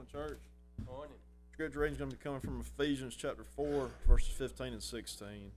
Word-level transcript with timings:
Morning, 0.00 0.28
church. 0.30 0.40
Morning. 0.86 1.16
Scripture 1.52 1.80
reading 1.80 1.92
is 1.92 1.98
going 1.98 2.10
to 2.10 2.16
be 2.16 2.22
coming 2.22 2.40
from 2.40 2.60
Ephesians 2.62 3.14
chapter 3.14 3.44
4, 3.44 3.90
verses 4.06 4.30
15 4.30 4.68
and 4.68 4.82
16. 4.82 5.50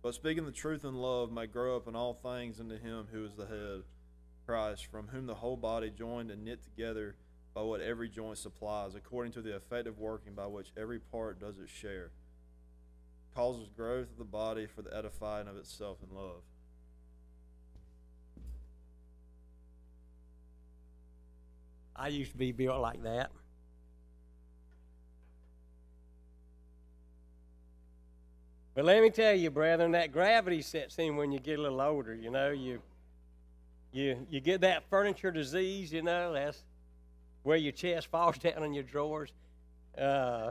But 0.00 0.14
speaking 0.14 0.44
the 0.44 0.52
truth 0.52 0.84
in 0.84 0.94
love 0.94 1.32
may 1.32 1.48
grow 1.48 1.74
up 1.74 1.88
in 1.88 1.96
all 1.96 2.14
things 2.14 2.60
into 2.60 2.76
him 2.76 3.08
who 3.10 3.24
is 3.24 3.34
the 3.34 3.46
head, 3.46 3.82
Christ, 4.46 4.86
from 4.92 5.08
whom 5.08 5.26
the 5.26 5.34
whole 5.34 5.56
body 5.56 5.90
joined 5.90 6.30
and 6.30 6.44
knit 6.44 6.62
together 6.62 7.16
by 7.52 7.62
what 7.62 7.80
every 7.80 8.08
joint 8.08 8.38
supplies, 8.38 8.94
according 8.94 9.32
to 9.32 9.42
the 9.42 9.56
effective 9.56 9.98
working 9.98 10.34
by 10.34 10.46
which 10.46 10.70
every 10.76 11.00
part 11.00 11.40
does 11.40 11.58
its 11.58 11.72
share, 11.72 12.12
causes 13.34 13.68
growth 13.76 14.08
of 14.12 14.18
the 14.18 14.24
body 14.24 14.66
for 14.66 14.82
the 14.82 14.96
edifying 14.96 15.48
of 15.48 15.56
itself 15.56 15.98
in 16.08 16.16
love. 16.16 16.42
I 21.96 22.06
used 22.06 22.30
to 22.30 22.38
be 22.38 22.52
built 22.52 22.80
like 22.80 23.02
that. 23.02 23.32
But 28.74 28.84
let 28.84 29.02
me 29.02 29.10
tell 29.10 29.34
you, 29.34 29.50
brethren, 29.50 29.92
that 29.92 30.10
gravity 30.10 30.60
sets 30.60 30.98
in 30.98 31.16
when 31.16 31.30
you 31.30 31.38
get 31.38 31.58
a 31.58 31.62
little 31.62 31.80
older. 31.80 32.14
You 32.14 32.30
know, 32.30 32.50
you 32.50 32.80
you 33.92 34.26
you 34.28 34.40
get 34.40 34.62
that 34.62 34.82
furniture 34.90 35.30
disease. 35.30 35.92
You 35.92 36.02
know, 36.02 36.32
that's 36.32 36.64
where 37.44 37.56
your 37.56 37.72
chest 37.72 38.08
falls 38.08 38.36
down 38.38 38.64
in 38.64 38.74
your 38.74 38.82
drawers. 38.82 39.32
Uh, 39.96 40.50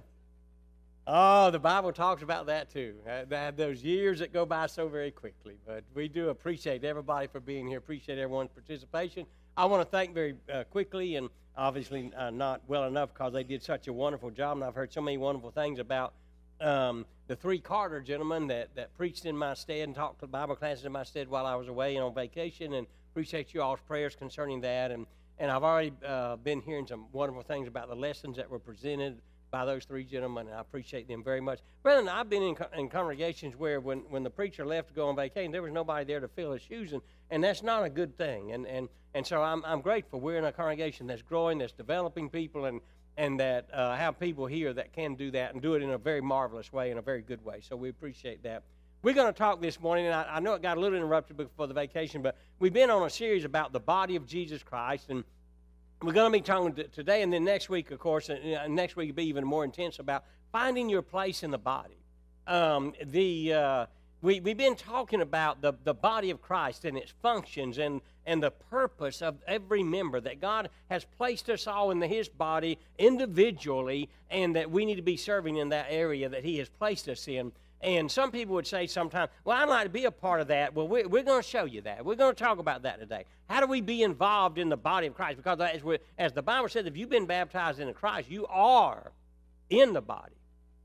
oh, 1.05 1.51
the 1.51 1.59
Bible 1.59 1.91
talks 1.91 2.23
about 2.23 2.45
that 2.45 2.71
too. 2.71 2.95
Uh, 3.05 3.25
that, 3.27 3.57
those 3.57 3.83
years 3.83 4.19
that 4.19 4.31
go 4.31 4.45
by 4.45 4.67
so 4.67 4.87
very 4.87 5.11
quickly. 5.11 5.57
But 5.67 5.83
we 5.93 6.07
do 6.07 6.29
appreciate 6.29 6.85
everybody 6.85 7.27
for 7.27 7.41
being 7.41 7.67
here. 7.67 7.77
Appreciate 7.77 8.17
everyone's 8.17 8.51
participation. 8.51 9.25
I 9.57 9.65
want 9.65 9.81
to 9.81 9.89
thank 9.89 10.13
very 10.13 10.35
uh, 10.51 10.63
quickly 10.63 11.17
and 11.17 11.29
obviously 11.57 12.11
uh, 12.17 12.29
not 12.29 12.61
well 12.67 12.85
enough 12.85 13.13
because 13.13 13.33
they 13.33 13.43
did 13.43 13.61
such 13.61 13.87
a 13.87 13.93
wonderful 13.93 14.31
job, 14.31 14.57
and 14.57 14.63
I've 14.63 14.75
heard 14.75 14.91
so 14.93 15.01
many 15.01 15.17
wonderful 15.17 15.51
things 15.51 15.77
about 15.77 16.13
um, 16.63 17.05
the 17.27 17.35
three 17.35 17.59
Carter 17.59 18.01
gentlemen 18.01 18.47
that, 18.47 18.75
that 18.75 18.93
preached 18.95 19.25
in 19.25 19.37
my 19.37 19.53
stead 19.53 19.87
and 19.87 19.95
taught 19.95 20.19
Bible 20.31 20.55
classes 20.55 20.85
in 20.85 20.91
my 20.91 21.03
stead 21.03 21.27
while 21.27 21.45
I 21.45 21.55
was 21.55 21.67
away 21.67 21.95
and 21.95 22.03
on 22.03 22.13
vacation, 22.13 22.73
and 22.73 22.87
appreciate 23.11 23.53
you 23.53 23.61
all's 23.61 23.79
prayers 23.81 24.15
concerning 24.15 24.61
that. 24.61 24.91
And, 24.91 25.05
and 25.37 25.51
I've 25.51 25.63
already 25.63 25.93
uh, 26.05 26.37
been 26.37 26.61
hearing 26.61 26.87
some 26.87 27.07
wonderful 27.11 27.43
things 27.43 27.67
about 27.67 27.89
the 27.89 27.95
lessons 27.95 28.37
that 28.37 28.49
were 28.49 28.59
presented 28.59 29.21
by 29.51 29.65
those 29.65 29.85
three 29.85 30.03
gentlemen, 30.03 30.47
and 30.47 30.55
I 30.55 30.61
appreciate 30.61 31.07
them 31.07 31.23
very 31.23 31.39
much. 31.39 31.59
Brethren, 31.83 32.09
I've 32.09 32.29
been 32.29 32.41
in, 32.41 32.55
in 32.75 32.89
congregations 32.89 33.55
where 33.55 33.79
when, 33.79 33.99
when 34.09 34.23
the 34.23 34.29
preacher 34.31 34.65
left 34.65 34.87
to 34.87 34.93
go 34.95 35.09
on 35.09 35.15
vacation, 35.15 35.51
there 35.51 35.61
was 35.61 35.71
nobody 35.71 36.05
there 36.05 36.19
to 36.19 36.27
fill 36.27 36.53
his 36.53 36.63
shoes, 36.63 36.91
and, 36.91 37.03
and 37.29 37.43
that's 37.43 37.61
not 37.61 37.83
a 37.83 37.89
good 37.89 38.17
thing. 38.17 38.51
And, 38.51 38.65
and, 38.65 38.89
and 39.13 39.27
so 39.27 39.43
I'm, 39.43 39.63
I'm 39.63 39.81
grateful. 39.81 40.19
We're 40.19 40.39
in 40.39 40.45
a 40.45 40.51
congregation 40.51 41.05
that's 41.05 41.21
growing, 41.21 41.59
that's 41.59 41.71
developing 41.71 42.29
people, 42.29 42.65
and, 42.65 42.81
and 43.17 43.39
that 43.39 43.67
uh, 43.73 43.95
have 43.95 44.19
people 44.19 44.45
here 44.45 44.73
that 44.73 44.93
can 44.93 45.15
do 45.15 45.31
that 45.31 45.53
and 45.53 45.61
do 45.61 45.75
it 45.75 45.81
in 45.81 45.91
a 45.91 45.97
very 45.97 46.21
marvelous 46.21 46.73
way, 46.73 46.91
in 46.91 46.97
a 46.97 47.01
very 47.01 47.21
good 47.21 47.43
way. 47.43 47.61
So 47.61 47.75
we 47.75 47.89
appreciate 47.89 48.43
that. 48.43 48.63
We're 49.01 49.13
going 49.13 49.31
to 49.31 49.37
talk 49.37 49.61
this 49.61 49.79
morning, 49.79 50.05
and 50.05 50.15
I, 50.15 50.35
I 50.35 50.39
know 50.39 50.53
it 50.53 50.61
got 50.61 50.77
a 50.77 50.79
little 50.79 50.97
interrupted 50.97 51.35
before 51.35 51.67
the 51.67 51.73
vacation, 51.73 52.21
but 52.21 52.37
we've 52.59 52.73
been 52.73 52.89
on 52.89 53.05
a 53.05 53.09
series 53.09 53.43
about 53.43 53.73
the 53.73 53.79
body 53.79 54.15
of 54.15 54.25
Jesus 54.25 54.63
Christ, 54.63 55.09
and 55.09 55.23
we're 56.01 56.13
going 56.13 56.31
to 56.31 56.37
be 56.37 56.41
talking 56.41 56.73
today 56.91 57.21
and 57.21 57.31
then 57.31 57.43
next 57.43 57.69
week, 57.69 57.91
of 57.91 57.99
course, 57.99 58.29
and 58.29 58.75
next 58.75 58.95
week 58.95 59.09
will 59.09 59.15
be 59.15 59.25
even 59.25 59.45
more 59.45 59.63
intense 59.63 59.99
about 59.99 60.23
finding 60.51 60.89
your 60.89 61.01
place 61.01 61.43
in 61.43 61.51
the 61.51 61.57
body. 61.57 61.97
Um, 62.47 62.93
the 63.05 63.53
uh, 63.53 63.85
we, 64.21 64.39
we've 64.39 64.57
been 64.57 64.75
talking 64.75 65.21
about 65.21 65.61
the, 65.61 65.73
the 65.83 65.93
body 65.93 66.29
of 66.29 66.41
Christ 66.41 66.85
and 66.85 66.97
its 66.97 67.13
functions 67.21 67.77
and, 67.77 68.01
and 68.25 68.41
the 68.41 68.51
purpose 68.51 69.21
of 69.21 69.35
every 69.47 69.83
member, 69.83 70.19
that 70.21 70.41
God 70.41 70.69
has 70.89 71.05
placed 71.05 71.49
us 71.49 71.67
all 71.67 71.91
in 71.91 72.01
His 72.01 72.29
body 72.29 72.79
individually, 72.97 74.09
and 74.29 74.55
that 74.55 74.71
we 74.71 74.85
need 74.85 74.95
to 74.95 75.01
be 75.01 75.17
serving 75.17 75.57
in 75.57 75.69
that 75.69 75.87
area 75.89 76.29
that 76.29 76.43
He 76.43 76.57
has 76.57 76.69
placed 76.69 77.07
us 77.09 77.27
in. 77.27 77.51
And 77.81 78.09
some 78.09 78.31
people 78.31 78.55
would 78.55 78.65
say 78.65 78.87
sometimes, 78.87 79.29
well, 79.43 79.57
I'd 79.57 79.67
like 79.67 79.83
to 79.83 79.89
be 79.89 80.05
a 80.05 80.11
part 80.11 80.39
of 80.39 80.47
that. 80.47 80.73
Well, 80.73 80.87
we're, 80.87 81.05
we're 81.05 81.23
going 81.23 81.43
to 81.43 81.47
show 81.47 81.65
you 81.65 81.81
that. 81.81 82.05
We're 82.05 82.15
going 82.15 82.33
to 82.33 82.43
talk 82.43 82.57
about 82.59 82.83
that 82.83 82.97
today. 82.97 83.25
How 83.49 83.59
do 83.59 83.67
we 83.67 83.81
be 83.81 84.03
involved 84.03 84.57
in 84.57 84.69
the 84.69 84.77
body 84.77 85.07
of 85.07 85.15
Christ? 85.15 85.35
Because 85.35 85.59
as, 85.59 85.81
as 86.17 86.31
the 86.31 86.41
Bible 86.41 86.69
says, 86.69 86.85
if 86.85 86.95
you've 86.95 87.09
been 87.09 87.25
baptized 87.25 87.81
into 87.81 87.93
Christ, 87.93 88.31
you 88.31 88.47
are 88.47 89.11
in 89.69 89.91
the 89.91 90.01
body. 90.01 90.35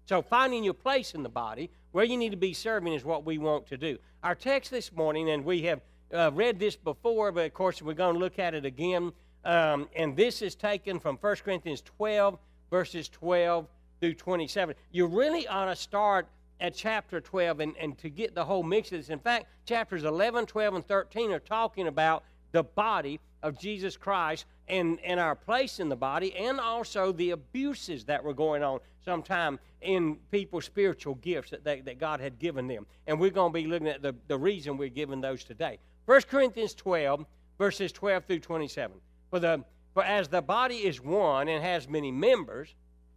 So 0.06 0.22
finding 0.22 0.64
your 0.64 0.74
place 0.74 1.14
in 1.14 1.22
the 1.22 1.28
body, 1.28 1.70
where 1.92 2.04
you 2.04 2.16
need 2.16 2.30
to 2.30 2.36
be 2.36 2.52
serving, 2.52 2.92
is 2.92 3.04
what 3.04 3.24
we 3.24 3.38
want 3.38 3.68
to 3.68 3.76
do. 3.76 3.98
Our 4.24 4.34
text 4.34 4.72
this 4.72 4.90
morning, 4.92 5.30
and 5.30 5.44
we 5.44 5.62
have 5.62 5.80
uh, 6.12 6.30
read 6.32 6.58
this 6.58 6.76
before, 6.76 7.32
but 7.32 7.46
of 7.46 7.54
course 7.54 7.82
we're 7.82 7.94
going 7.94 8.14
to 8.14 8.20
look 8.20 8.38
at 8.38 8.54
it 8.54 8.64
again. 8.64 9.12
Um, 9.44 9.88
and 9.94 10.16
this 10.16 10.42
is 10.42 10.54
taken 10.54 10.98
from 10.98 11.16
1 11.16 11.36
Corinthians 11.36 11.82
12, 11.82 12.38
verses 12.70 13.08
12 13.08 13.66
through 14.00 14.14
27. 14.14 14.74
You 14.90 15.06
really 15.06 15.46
ought 15.46 15.66
to 15.66 15.76
start 15.76 16.28
at 16.60 16.74
chapter 16.74 17.20
12 17.20 17.60
and, 17.60 17.76
and 17.76 17.98
to 17.98 18.10
get 18.10 18.34
the 18.34 18.44
whole 18.44 18.62
mix 18.62 18.90
of 18.92 18.98
this. 18.98 19.10
In 19.10 19.20
fact, 19.20 19.46
chapters 19.64 20.04
11, 20.04 20.46
12, 20.46 20.74
and 20.74 20.86
13 20.86 21.32
are 21.32 21.38
talking 21.38 21.86
about 21.86 22.24
the 22.52 22.64
body 22.64 23.20
of 23.42 23.58
Jesus 23.58 23.96
Christ 23.96 24.46
and, 24.66 24.98
and 25.04 25.20
our 25.20 25.34
place 25.34 25.78
in 25.78 25.88
the 25.88 25.96
body, 25.96 26.34
and 26.36 26.58
also 26.58 27.12
the 27.12 27.30
abuses 27.30 28.04
that 28.06 28.22
were 28.22 28.34
going 28.34 28.62
on 28.62 28.80
sometime 29.04 29.58
in 29.80 30.16
people's 30.30 30.64
spiritual 30.64 31.14
gifts 31.16 31.50
that, 31.50 31.64
they, 31.64 31.80
that 31.80 31.98
God 31.98 32.20
had 32.20 32.38
given 32.38 32.66
them. 32.66 32.86
And 33.06 33.20
we're 33.20 33.30
going 33.30 33.52
to 33.52 33.54
be 33.54 33.66
looking 33.66 33.88
at 33.88 34.02
the, 34.02 34.14
the 34.26 34.36
reason 34.36 34.76
we're 34.76 34.88
given 34.88 35.20
those 35.20 35.44
today. 35.44 35.78
1 36.08 36.22
Corinthians 36.22 36.72
12, 36.72 37.26
verses 37.58 37.92
12 37.92 38.24
through 38.24 38.38
27. 38.38 38.96
For, 39.28 39.40
the, 39.40 39.62
for 39.92 40.02
as 40.02 40.28
the 40.28 40.40
body 40.40 40.76
is 40.76 41.02
one 41.02 41.48
and 41.48 41.62
has 41.62 41.86
many 41.86 42.10
members, 42.10 42.74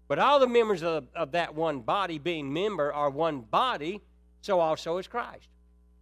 but 0.09 0.19
all 0.19 0.41
the 0.41 0.47
members 0.47 0.84
of, 0.84 1.07
of 1.16 1.31
that 1.31 1.56
one 1.56 1.80
body, 1.80 2.19
being 2.19 2.51
member, 2.51 2.91
are 2.91 3.09
one 3.09 3.44
body, 3.50 4.01
so 4.41 4.59
also 4.59 4.97
is 4.97 5.07
Christ. 5.07 5.47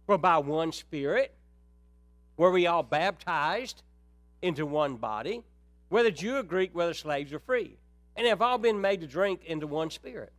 For 0.06 0.18
by 0.18 0.38
one 0.38 0.72
Spirit 0.72 1.32
were 2.36 2.50
we 2.50 2.66
all 2.66 2.82
baptized 2.82 3.84
into 4.42 4.66
one 4.66 4.96
body, 4.96 5.44
whether 5.90 6.10
Jew 6.10 6.38
or 6.38 6.42
Greek, 6.42 6.74
whether 6.74 6.92
slaves 6.92 7.32
or 7.32 7.38
free, 7.38 7.78
and 8.16 8.26
have 8.26 8.42
all 8.42 8.58
been 8.58 8.80
made 8.80 9.00
to 9.02 9.06
drink 9.06 9.44
into 9.44 9.68
one 9.68 9.90
Spirit. 9.90 10.32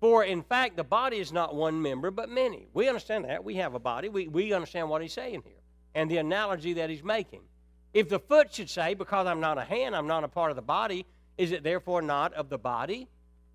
For 0.00 0.24
in 0.24 0.42
fact, 0.42 0.76
the 0.76 0.82
body 0.82 1.18
is 1.18 1.32
not 1.32 1.54
one 1.54 1.80
member, 1.80 2.10
but 2.10 2.28
many. 2.28 2.66
We 2.74 2.88
understand 2.88 3.26
that. 3.26 3.44
We 3.44 3.54
have 3.56 3.74
a 3.74 3.78
body. 3.78 4.08
We, 4.08 4.26
we 4.26 4.52
understand 4.52 4.90
what 4.90 5.00
he's 5.00 5.12
saying 5.12 5.44
here 5.44 5.54
and 5.94 6.10
the 6.10 6.18
analogy 6.18 6.74
that 6.74 6.90
he's 6.90 7.04
making. 7.04 7.40
If 7.92 8.08
the 8.08 8.18
foot 8.18 8.52
should 8.52 8.68
say, 8.68 8.94
Because 8.94 9.26
I'm 9.26 9.40
not 9.40 9.58
a 9.58 9.64
hand, 9.64 9.94
I'm 9.94 10.06
not 10.06 10.24
a 10.24 10.28
part 10.28 10.50
of 10.50 10.56
the 10.56 10.62
body, 10.62 11.06
is 11.38 11.52
it 11.52 11.62
therefore 11.62 12.02
not 12.02 12.34
of 12.34 12.48
the 12.48 12.58
body? 12.58 13.08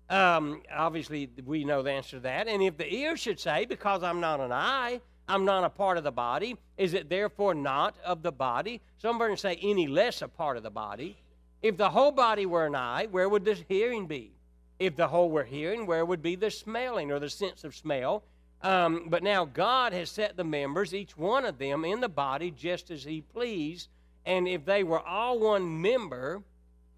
Um, 0.08 0.62
obviously, 0.74 1.30
we 1.44 1.64
know 1.64 1.82
the 1.82 1.92
answer 1.92 2.16
to 2.16 2.20
that. 2.20 2.48
And 2.48 2.62
if 2.62 2.76
the 2.76 2.92
ear 2.92 3.16
should 3.16 3.38
say, 3.38 3.66
Because 3.66 4.02
I'm 4.02 4.20
not 4.20 4.40
an 4.40 4.52
eye, 4.52 5.00
I'm 5.28 5.44
not 5.44 5.62
a 5.62 5.70
part 5.70 5.98
of 5.98 6.04
the 6.04 6.10
body, 6.10 6.56
is 6.76 6.94
it 6.94 7.08
therefore 7.08 7.54
not 7.54 7.94
of 8.04 8.22
the 8.22 8.32
body? 8.32 8.80
Some 8.96 9.18
versions 9.18 9.42
say, 9.42 9.58
Any 9.62 9.86
less 9.86 10.22
a 10.22 10.28
part 10.28 10.56
of 10.56 10.62
the 10.62 10.70
body. 10.70 11.16
If 11.62 11.76
the 11.76 11.90
whole 11.90 12.10
body 12.10 12.46
were 12.46 12.66
an 12.66 12.74
eye, 12.74 13.06
where 13.10 13.28
would 13.28 13.44
this 13.44 13.62
hearing 13.68 14.06
be? 14.06 14.32
If 14.78 14.96
the 14.96 15.08
whole 15.08 15.30
were 15.30 15.44
hearing, 15.44 15.84
where 15.84 16.06
would 16.06 16.22
be 16.22 16.36
the 16.36 16.50
smelling 16.50 17.12
or 17.12 17.18
the 17.18 17.28
sense 17.28 17.64
of 17.64 17.76
smell? 17.76 18.24
Um, 18.62 19.06
but 19.08 19.22
now 19.22 19.46
God 19.46 19.92
has 19.92 20.10
set 20.10 20.36
the 20.36 20.44
members, 20.44 20.94
each 20.94 21.16
one 21.16 21.44
of 21.44 21.58
them, 21.58 21.84
in 21.84 22.00
the 22.00 22.08
body 22.08 22.50
just 22.50 22.90
as 22.90 23.04
He 23.04 23.22
pleased. 23.22 23.88
And 24.26 24.46
if 24.46 24.64
they 24.64 24.84
were 24.84 25.00
all 25.00 25.38
one 25.38 25.80
member, 25.80 26.42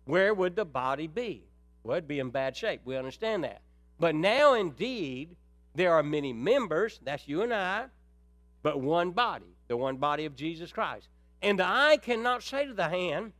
where 0.05 0.35
would 0.35 0.57
the 0.57 0.65
body 0.65 1.07
be? 1.07 1.45
Well, 1.85 1.97
it'd 1.97 2.09
be 2.09 2.19
in 2.19 2.31
bad 2.31 2.57
shape. 2.57 2.81
We 2.85 2.97
understand 2.97 3.45
that. 3.45 3.63
But 3.99 4.15
now, 4.15 4.55
indeed, 4.55 5.37
there 5.75 5.93
are 5.95 6.03
many 6.03 6.33
members, 6.33 7.01
that's 7.03 7.29
you 7.29 7.43
and 7.43 7.55
I, 7.55 7.87
but 8.63 8.81
one 8.81 9.13
body, 9.13 9.57
the 9.69 9.77
one 9.77 9.97
body 9.97 10.25
of 10.25 10.37
Jesus 10.37 10.73
Christ. 10.73 11.09
And 11.41 11.59
the 11.59 11.67
eye 11.67 11.99
cannot 12.01 12.43
say 12.43 12.67
to 12.67 12.75
the 12.75 12.89
hand, 12.89 13.33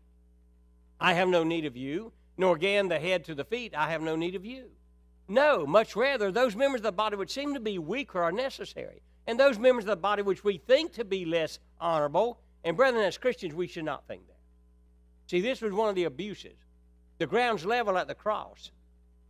I 1.01 1.15
have 1.15 1.29
no 1.29 1.45
need 1.45 1.65
of 1.65 1.77
you, 1.77 2.13
nor 2.37 2.57
again 2.57 2.89
the 2.89 2.99
head 2.99 3.25
to 3.25 3.35
the 3.35 3.45
feet, 3.45 3.75
I 3.77 3.91
have 3.91 4.03
no 4.03 4.17
need 4.17 4.35
of 4.35 4.45
you. 4.45 4.71
No, 5.29 5.67
much 5.67 5.97
rather, 5.97 6.31
those 6.31 6.57
members 6.57 6.81
of 6.81 6.85
the 6.85 6.93
body 6.93 7.17
which 7.17 7.33
seem 7.33 7.55
to 7.55 7.61
be 7.61 7.79
weaker 7.79 8.23
are 8.23 8.33
necessary. 8.33 9.03
And 9.27 9.39
those 9.39 9.59
members 9.59 9.85
of 9.85 9.91
the 9.91 9.97
body 9.97 10.23
which 10.23 10.45
we 10.45 10.59
think 10.59 10.93
to 10.95 11.05
be 11.05 11.25
less 11.25 11.59
honorable, 11.81 12.41
and 12.65 12.77
brethren, 12.77 13.05
as 13.05 13.19
Christians, 13.19 13.55
we 13.55 13.67
should 13.67 13.85
not 13.85 14.07
think 14.07 14.27
that. 14.27 14.37
See, 15.29 15.41
this 15.41 15.63
was 15.63 15.73
one 15.73 15.89
of 15.89 15.95
the 15.95 16.05
abuses. 16.05 16.57
The 17.19 17.27
ground's 17.27 17.65
level 17.65 17.97
at 17.97 18.09
the 18.09 18.15
cross. 18.15 18.73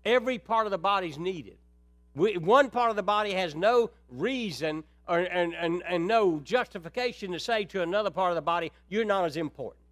Every 0.05 0.39
part 0.39 0.67
of 0.67 0.71
the 0.71 0.79
body's 0.79 1.19
needed. 1.19 1.59
We, 2.15 2.37
one 2.37 2.71
part 2.71 2.91
of 2.91 2.97
the 2.97 3.03
body 3.03 3.33
has 3.33 3.55
no 3.55 3.91
reason 4.09 4.85
or, 5.09 5.21
and, 5.21 5.55
and, 5.55 5.83
and 5.87 6.07
no 6.07 6.41
justification 6.41 7.33
to 7.33 7.41
say 7.41 7.65
to 7.67 7.83
another 7.83 8.11
part 8.11 8.31
of 8.31 8.37
the 8.37 8.43
body, 8.43 8.73
you're 8.89 9.05
not 9.05 9.25
as 9.25 9.37
important. 9.37 9.85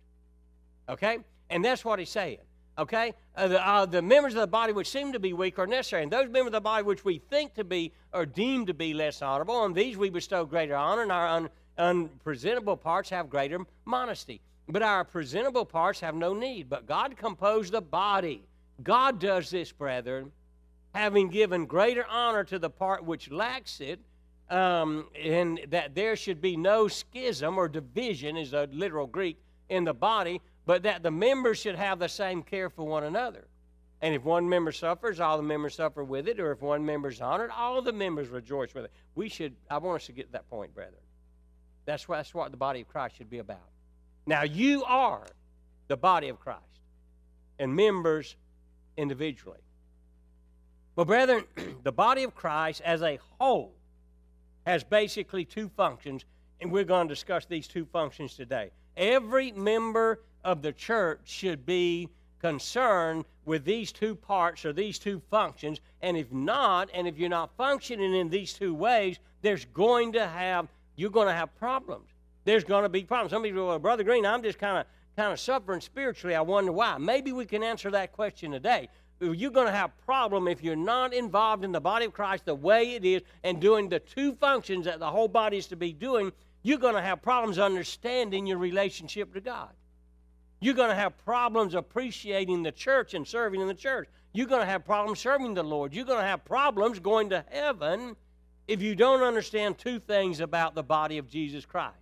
Okay? 0.88 1.19
And 1.49 1.64
that's 1.64 1.85
what 1.85 1.99
he's 1.99 2.11
saying. 2.11 2.38
Okay? 2.81 3.12
Uh, 3.37 3.49
the, 3.49 3.69
uh, 3.69 3.85
the, 3.85 4.00
members 4.00 4.35
of 4.35 4.41
the 4.41 4.47
body 4.47 4.73
which 4.73 4.88
seem 4.88 5.12
to 5.12 5.21
be 5.21 5.35
weak 5.35 5.59
are 5.59 5.67
necessary. 5.67 6.03
And 6.03 6.11
those 6.11 6.31
members 6.31 6.47
of 6.47 6.53
the 6.53 6.61
body 6.62 6.82
which 6.82 7.05
we 7.05 7.19
think 7.19 7.55
to 7.55 7.65
be 7.65 7.93
or 8.15 8.25
deemed 8.25 8.69
to 8.69 8.75
be 8.75 8.94
less 8.94 9.21
honorable, 9.21 9.55
on 9.55 9.75
these 9.75 9.99
we 9.99 10.09
bestow 10.09 10.47
greater 10.47 10.75
honor, 10.75 11.03
and 11.03 11.12
our 11.12 11.29
un, 11.29 11.50
unpresentable 11.77 12.79
parts 12.79 13.11
have 13.11 13.29
greater 13.29 13.59
modesty. 13.85 14.41
But 14.67 14.82
our 14.82 15.05
presentable 15.05 15.67
parts 15.67 16.00
have 16.00 16.15
no 16.15 16.32
need. 16.32 16.71
But 16.71 16.87
God 16.87 17.19
composed 17.19 17.73
the 17.73 17.82
body, 17.82 18.43
God 18.82 19.21
does 19.21 19.50
this, 19.50 19.73
brethren, 19.73 20.32
having 20.94 21.29
given 21.29 21.67
greater 21.67 22.06
honor 22.06 22.44
to 22.44 22.59
the 22.59 22.71
part 22.71 23.05
which 23.05 23.31
lacks 23.31 23.81
it, 23.81 24.00
um, 24.49 25.06
and 25.21 25.61
that 25.69 25.94
there 25.94 26.17
should 26.17 26.41
be 26.41 26.56
no 26.56 26.88
schism 26.88 27.59
or 27.59 27.69
division, 27.69 28.38
is 28.38 28.55
a 28.55 28.69
literal 28.73 29.06
Greek, 29.06 29.38
in 29.69 29.85
the 29.85 29.94
body, 29.94 30.41
but 30.70 30.84
that 30.84 31.02
the 31.02 31.11
members 31.11 31.58
should 31.58 31.75
have 31.75 31.99
the 31.99 32.08
same 32.08 32.44
care 32.44 32.70
for 32.70 32.87
one 32.87 33.02
another. 33.02 33.49
And 34.02 34.14
if 34.14 34.22
one 34.22 34.49
member 34.49 34.70
suffers, 34.70 35.19
all 35.19 35.37
the 35.37 35.43
members 35.43 35.75
suffer 35.75 36.05
with 36.05 36.28
it, 36.28 36.38
or 36.38 36.52
if 36.52 36.62
one 36.62 36.87
member 36.87 37.08
is 37.08 37.20
honored, 37.20 37.50
all 37.50 37.82
the 37.82 37.93
members 37.93 38.28
rejoice 38.28 38.72
with 38.72 38.84
it. 38.84 38.93
We 39.17 39.28
should, 39.28 39.56
I 39.69 39.78
want 39.78 40.02
us 40.02 40.06
to 40.06 40.12
get 40.12 40.26
to 40.26 40.32
that 40.34 40.49
point, 40.49 40.72
brethren. 40.72 41.02
That's 41.87 42.06
what, 42.06 42.19
that's 42.19 42.32
what 42.32 42.52
the 42.52 42.56
body 42.56 42.82
of 42.82 42.88
Christ 42.88 43.17
should 43.17 43.28
be 43.28 43.38
about. 43.38 43.69
Now, 44.28 44.44
you 44.44 44.84
are 44.84 45.26
the 45.88 45.96
body 45.96 46.28
of 46.28 46.38
Christ 46.38 46.62
and 47.58 47.75
members 47.75 48.37
individually. 48.96 49.64
But, 50.94 51.08
brethren, 51.08 51.46
the 51.82 51.90
body 51.90 52.22
of 52.22 52.37
Christ 52.37 52.81
as 52.84 53.02
a 53.02 53.19
whole 53.40 53.75
has 54.67 54.84
basically 54.84 55.44
two 55.44 55.69
functions, 55.69 56.25
and 56.61 56.70
we're 56.70 56.84
going 56.84 57.08
to 57.08 57.12
discuss 57.12 57.44
these 57.44 57.67
two 57.67 57.87
functions 57.87 58.37
today. 58.37 58.70
Every 58.96 59.50
member 59.50 60.20
of 60.44 60.62
the 60.62 60.72
church 60.72 61.20
should 61.25 61.66
be 61.66 62.08
concerned 62.40 63.25
with 63.44 63.64
these 63.64 63.92
two 63.92 64.14
parts 64.14 64.64
or 64.64 64.72
these 64.72 64.98
two 64.98 65.20
functions, 65.31 65.81
and 66.00 66.16
if 66.16 66.32
not, 66.32 66.88
and 66.94 67.06
if 67.06 67.19
you're 67.19 67.28
not 67.28 67.50
functioning 67.56 68.14
in 68.14 68.31
these 68.31 68.52
two 68.52 68.75
ways, 68.75 69.19
there's 69.42 69.64
going 69.66 70.12
to 70.12 70.26
have 70.26 70.69
you're 70.96 71.10
going 71.10 71.28
to 71.28 71.34
have 71.34 71.54
problems. 71.56 72.08
There's 72.44 72.64
going 72.64 72.82
to 72.82 72.88
be 72.88 73.04
problems. 73.04 73.31
Some 73.31 73.42
people, 73.42 73.66
well, 73.66 73.78
Brother 73.78 74.04
Green, 74.04 74.26
I'm 74.26 74.42
just 74.42 74.58
kind 74.58 74.78
of 74.78 74.87
kind 75.16 75.32
of 75.32 75.40
suffering 75.40 75.81
spiritually. 75.81 76.34
I 76.34 76.40
wonder 76.40 76.72
why. 76.72 76.98
Maybe 76.98 77.32
we 77.32 77.44
can 77.44 77.62
answer 77.62 77.90
that 77.90 78.12
question 78.12 78.52
today. 78.52 78.88
You're 79.20 79.50
going 79.50 79.66
to 79.66 79.72
have 79.72 79.96
problem 80.06 80.48
if 80.48 80.62
you're 80.62 80.76
not 80.76 81.12
involved 81.12 81.62
in 81.62 81.72
the 81.72 81.81
body 81.81 82.06
of 82.06 82.12
Christ 82.12 82.46
the 82.46 82.54
way 82.54 82.94
it 82.94 83.04
is 83.04 83.22
and 83.44 83.60
doing 83.60 83.88
the 83.88 84.00
two 84.00 84.34
functions 84.34 84.86
that 84.86 84.98
the 84.98 85.10
whole 85.10 85.28
body 85.28 85.58
is 85.58 85.66
to 85.66 85.76
be 85.76 85.93
doing. 85.93 86.32
You're 86.62 86.78
going 86.78 86.94
to 86.94 87.02
have 87.02 87.20
problems 87.20 87.58
understanding 87.58 88.46
your 88.46 88.56
relationship 88.56 89.34
to 89.34 89.40
God. 89.40 89.70
You're 90.60 90.74
going 90.74 90.90
to 90.90 90.94
have 90.94 91.16
problems 91.24 91.74
appreciating 91.74 92.62
the 92.62 92.72
church 92.72 93.14
and 93.14 93.26
serving 93.26 93.60
in 93.60 93.66
the 93.66 93.74
church. 93.74 94.08
You're 94.32 94.46
going 94.46 94.60
to 94.60 94.66
have 94.66 94.84
problems 94.84 95.18
serving 95.18 95.54
the 95.54 95.62
Lord. 95.62 95.94
You're 95.94 96.04
going 96.04 96.20
to 96.20 96.26
have 96.26 96.44
problems 96.44 96.98
going 96.98 97.30
to 97.30 97.44
heaven 97.50 98.14
if 98.68 98.82
you 98.82 98.94
don't 98.94 99.22
understand 99.22 99.78
two 99.78 99.98
things 99.98 100.40
about 100.40 100.74
the 100.74 100.82
body 100.82 101.18
of 101.18 101.28
Jesus 101.28 101.64
Christ. 101.64 101.96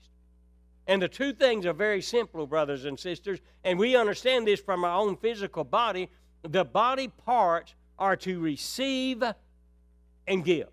And 0.86 1.00
the 1.00 1.08
two 1.08 1.32
things 1.32 1.66
are 1.66 1.72
very 1.72 2.02
simple, 2.02 2.46
brothers 2.46 2.84
and 2.84 2.98
sisters, 2.98 3.38
and 3.62 3.78
we 3.78 3.94
understand 3.94 4.46
this 4.46 4.60
from 4.60 4.84
our 4.84 4.98
own 4.98 5.16
physical 5.16 5.64
body. 5.64 6.10
The 6.42 6.64
body 6.64 7.08
parts 7.08 7.74
are 7.98 8.16
to 8.16 8.40
receive 8.40 9.22
and 10.26 10.44
give. 10.44 10.68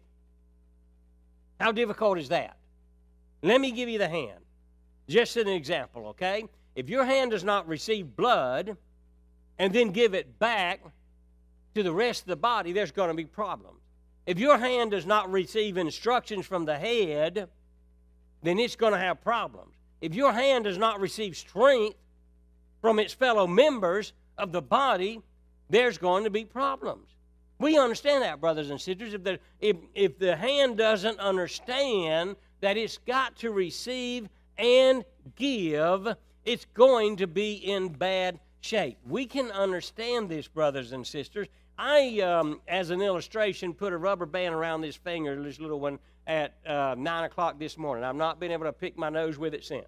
How 1.60 1.72
difficult 1.72 2.18
is 2.18 2.30
that? 2.30 2.58
Let 3.42 3.62
me 3.62 3.72
give 3.72 3.90
you 3.90 3.98
the 3.98 4.08
hand. 4.08 4.40
Just 5.08 5.38
an 5.38 5.48
example, 5.48 6.08
okay? 6.08 6.46
If 6.76 6.90
your 6.90 7.06
hand 7.06 7.32
does 7.32 7.44
not 7.44 7.68
receive 7.68 8.16
blood 8.16 8.78
and 9.58 9.74
then 9.74 9.92
give 9.92 10.14
it 10.14 10.38
back 10.40 10.82
to 11.74 11.84
the 11.84 11.94
rest 11.94 12.24
of 12.24 12.28
the 12.28 12.36
body, 12.36 12.74
there's 12.74 12.92
going 12.92 13.10
to 13.10 13.16
be 13.16 13.26
problems. 13.26 13.80
If 14.26 14.40
your 14.40 14.58
hand 14.58 14.92
does 14.92 15.06
not 15.06 15.32
receive 15.32 15.78
instructions 15.78 16.46
from 16.46 16.66
the 16.66 16.78
head, 16.78 17.50
then 18.44 18.60
it's 18.60 18.76
going 18.76 18.94
to 18.94 19.00
have 19.00 19.22
problems. 19.22 19.74
If 20.02 20.14
your 20.14 20.34
hand 20.34 20.66
does 20.66 20.78
not 20.78 21.00
receive 21.00 21.38
strength 21.38 21.98
from 22.82 23.00
its 23.00 23.14
fellow 23.14 23.48
members 23.48 24.14
of 24.38 24.52
the 24.52 24.62
body, 24.62 25.22
there's 25.70 25.98
going 25.98 26.26
to 26.26 26.30
be 26.30 26.44
problems. 26.44 27.08
We 27.60 27.78
understand 27.78 28.24
that, 28.24 28.42
brothers 28.42 28.70
and 28.70 28.82
sisters. 28.82 29.14
If 29.14 29.24
the, 29.24 29.40
if, 29.60 29.78
if 29.94 30.20
the 30.20 30.36
hand 30.36 30.78
doesn't 30.78 31.20
understand 31.20 32.36
that 32.62 32.78
it's 32.78 32.98
got 32.98 33.38
to 33.38 33.52
receive 33.52 34.28
and 34.58 35.06
give, 35.36 36.16
it's 36.46 36.66
going 36.74 37.18
to 37.18 37.28
be 37.28 37.54
in 37.54 37.90
bad 37.90 38.40
shape. 38.62 38.98
We 39.08 39.26
can 39.26 39.52
understand 39.52 40.30
this, 40.30 40.48
brothers 40.48 40.92
and 40.92 41.06
sisters. 41.06 41.48
I, 41.78 42.22
um, 42.22 42.62
as 42.68 42.90
an 42.90 43.02
illustration, 43.02 43.74
put 43.74 43.92
a 43.92 43.98
rubber 43.98 44.26
band 44.26 44.56
around 44.56 44.82
this 44.82 44.96
finger, 44.96 45.42
this 45.42 45.60
little 45.60 45.80
one, 45.80 46.00
at 46.28 46.54
uh, 46.66 46.96
9 46.98 47.24
o'clock 47.26 47.60
this 47.60 47.78
morning. 47.78 48.04
I've 48.04 48.16
not 48.16 48.40
been 48.40 48.52
able 48.52 48.66
to 48.66 48.74
pick 48.74 48.98
my 48.98 49.10
nose 49.10 49.38
with 49.38 49.54
it 49.54 49.64
since. 49.64 49.86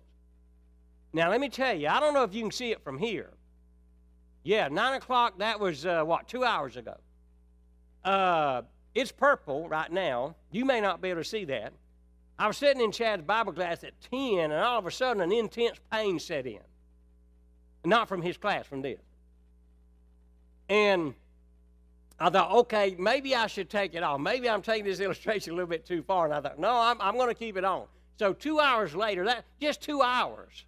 Now, 1.13 1.29
let 1.29 1.39
me 1.39 1.49
tell 1.49 1.75
you, 1.75 1.87
I 1.87 1.99
don't 1.99 2.13
know 2.13 2.23
if 2.23 2.33
you 2.33 2.41
can 2.41 2.51
see 2.51 2.71
it 2.71 2.83
from 2.83 2.97
here. 2.97 3.31
Yeah, 4.43 4.67
9 4.67 4.93
o'clock, 4.95 5.39
that 5.39 5.59
was, 5.59 5.85
uh, 5.85 6.03
what, 6.03 6.27
two 6.27 6.43
hours 6.43 6.75
ago. 6.77 6.95
Uh, 8.03 8.63
it's 8.93 9.11
purple 9.11 9.67
right 9.69 9.91
now. 9.91 10.35
You 10.51 10.65
may 10.65 10.81
not 10.81 11.01
be 11.01 11.09
able 11.09 11.21
to 11.21 11.27
see 11.27 11.45
that. 11.45 11.73
I 12.39 12.47
was 12.47 12.57
sitting 12.57 12.81
in 12.81 12.91
Chad's 12.91 13.23
Bible 13.23 13.53
class 13.53 13.83
at 13.83 13.99
10, 14.11 14.39
and 14.39 14.53
all 14.53 14.79
of 14.79 14.85
a 14.85 14.91
sudden 14.91 15.21
an 15.21 15.31
intense 15.31 15.79
pain 15.91 16.19
set 16.19 16.45
in. 16.45 16.59
Not 17.83 18.07
from 18.07 18.21
his 18.21 18.37
class, 18.37 18.67
from 18.67 18.81
this. 18.81 18.99
And 20.69 21.15
I 22.19 22.29
thought, 22.29 22.51
okay, 22.51 22.95
maybe 22.99 23.35
I 23.35 23.47
should 23.47 23.69
take 23.69 23.95
it 23.95 24.03
off. 24.03 24.19
Maybe 24.19 24.49
I'm 24.49 24.61
taking 24.61 24.85
this 24.85 24.99
illustration 25.01 25.53
a 25.53 25.55
little 25.55 25.69
bit 25.69 25.85
too 25.85 26.03
far. 26.03 26.25
And 26.25 26.33
I 26.33 26.41
thought, 26.41 26.59
no, 26.59 26.75
I'm, 26.75 26.99
I'm 27.01 27.15
going 27.15 27.29
to 27.29 27.35
keep 27.35 27.57
it 27.57 27.63
on. 27.63 27.85
So 28.17 28.33
two 28.33 28.59
hours 28.59 28.95
later, 28.95 29.25
that 29.25 29.45
just 29.61 29.81
two 29.81 30.01
hours, 30.01 30.65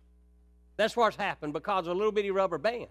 that's 0.77 0.95
what's 0.95 1.15
happened 1.15 1.53
because 1.53 1.87
of 1.87 1.93
a 1.93 1.95
little 1.95 2.11
bitty 2.11 2.31
rubber 2.31 2.57
band. 2.57 2.87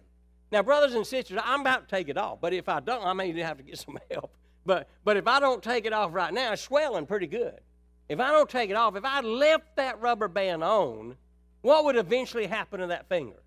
Now, 0.51 0.63
brothers 0.63 0.95
and 0.95 1.07
sisters, 1.07 1.39
I'm 1.43 1.61
about 1.61 1.89
to 1.89 1.97
take 1.97 2.09
it 2.09 2.17
off, 2.17 2.41
but 2.41 2.53
if 2.53 2.69
I 2.69 2.81
don't, 2.81 3.05
I 3.05 3.13
may 3.13 3.33
have 3.41 3.59
to 3.59 3.63
get 3.63 3.79
some 3.85 3.99
help. 4.11 4.35
But, 4.67 4.89
but 5.05 5.17
if 5.17 5.27
I 5.27 5.41
don't 5.41 5.63
take 5.63 5.87
it 5.87 5.93
off 5.93 6.13
right 6.13 6.33
now, 6.33 6.53
it's 6.53 6.63
swelling 6.63 7.07
pretty 7.07 7.27
good. 7.27 7.61
If 8.09 8.21
I 8.21 8.31
don't 8.31 8.49
take 8.49 8.71
it 8.71 8.77
off, 8.77 8.97
if 8.97 9.05
I 9.05 9.21
left 9.21 9.77
that 9.77 10.01
rubber 10.01 10.29
band 10.29 10.65
on, 10.65 11.17
what 11.63 11.85
would 11.85 11.97
eventually 11.97 12.47
happen 12.47 12.81
to 12.81 12.87
that 12.89 13.09
finger? 13.09 13.43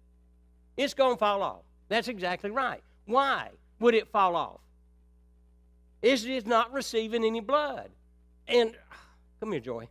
It's 0.77 0.93
going 0.93 1.15
to 1.15 1.19
fall 1.19 1.41
off. 1.41 1.63
That's 1.89 2.07
exactly 2.07 2.51
right. 2.51 2.81
Why 3.05 3.49
would 3.79 3.95
it 3.95 4.07
fall 4.11 4.35
off? 4.35 4.59
It's 6.01 6.23
just 6.23 6.47
not 6.47 6.71
receiving 6.71 7.23
any 7.23 7.39
blood. 7.39 7.89
And 8.47 8.75
come 9.39 9.51
here, 9.51 9.61
Joy. 9.61 9.87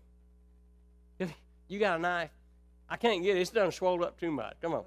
You 1.70 1.78
got 1.78 1.98
a 1.98 2.02
knife? 2.02 2.30
I 2.88 2.96
can't 2.96 3.22
get 3.22 3.36
it. 3.36 3.40
It's 3.40 3.50
done 3.50 3.70
swelled 3.70 4.02
up 4.02 4.18
too 4.18 4.32
much. 4.32 4.56
Come 4.60 4.74
on. 4.74 4.84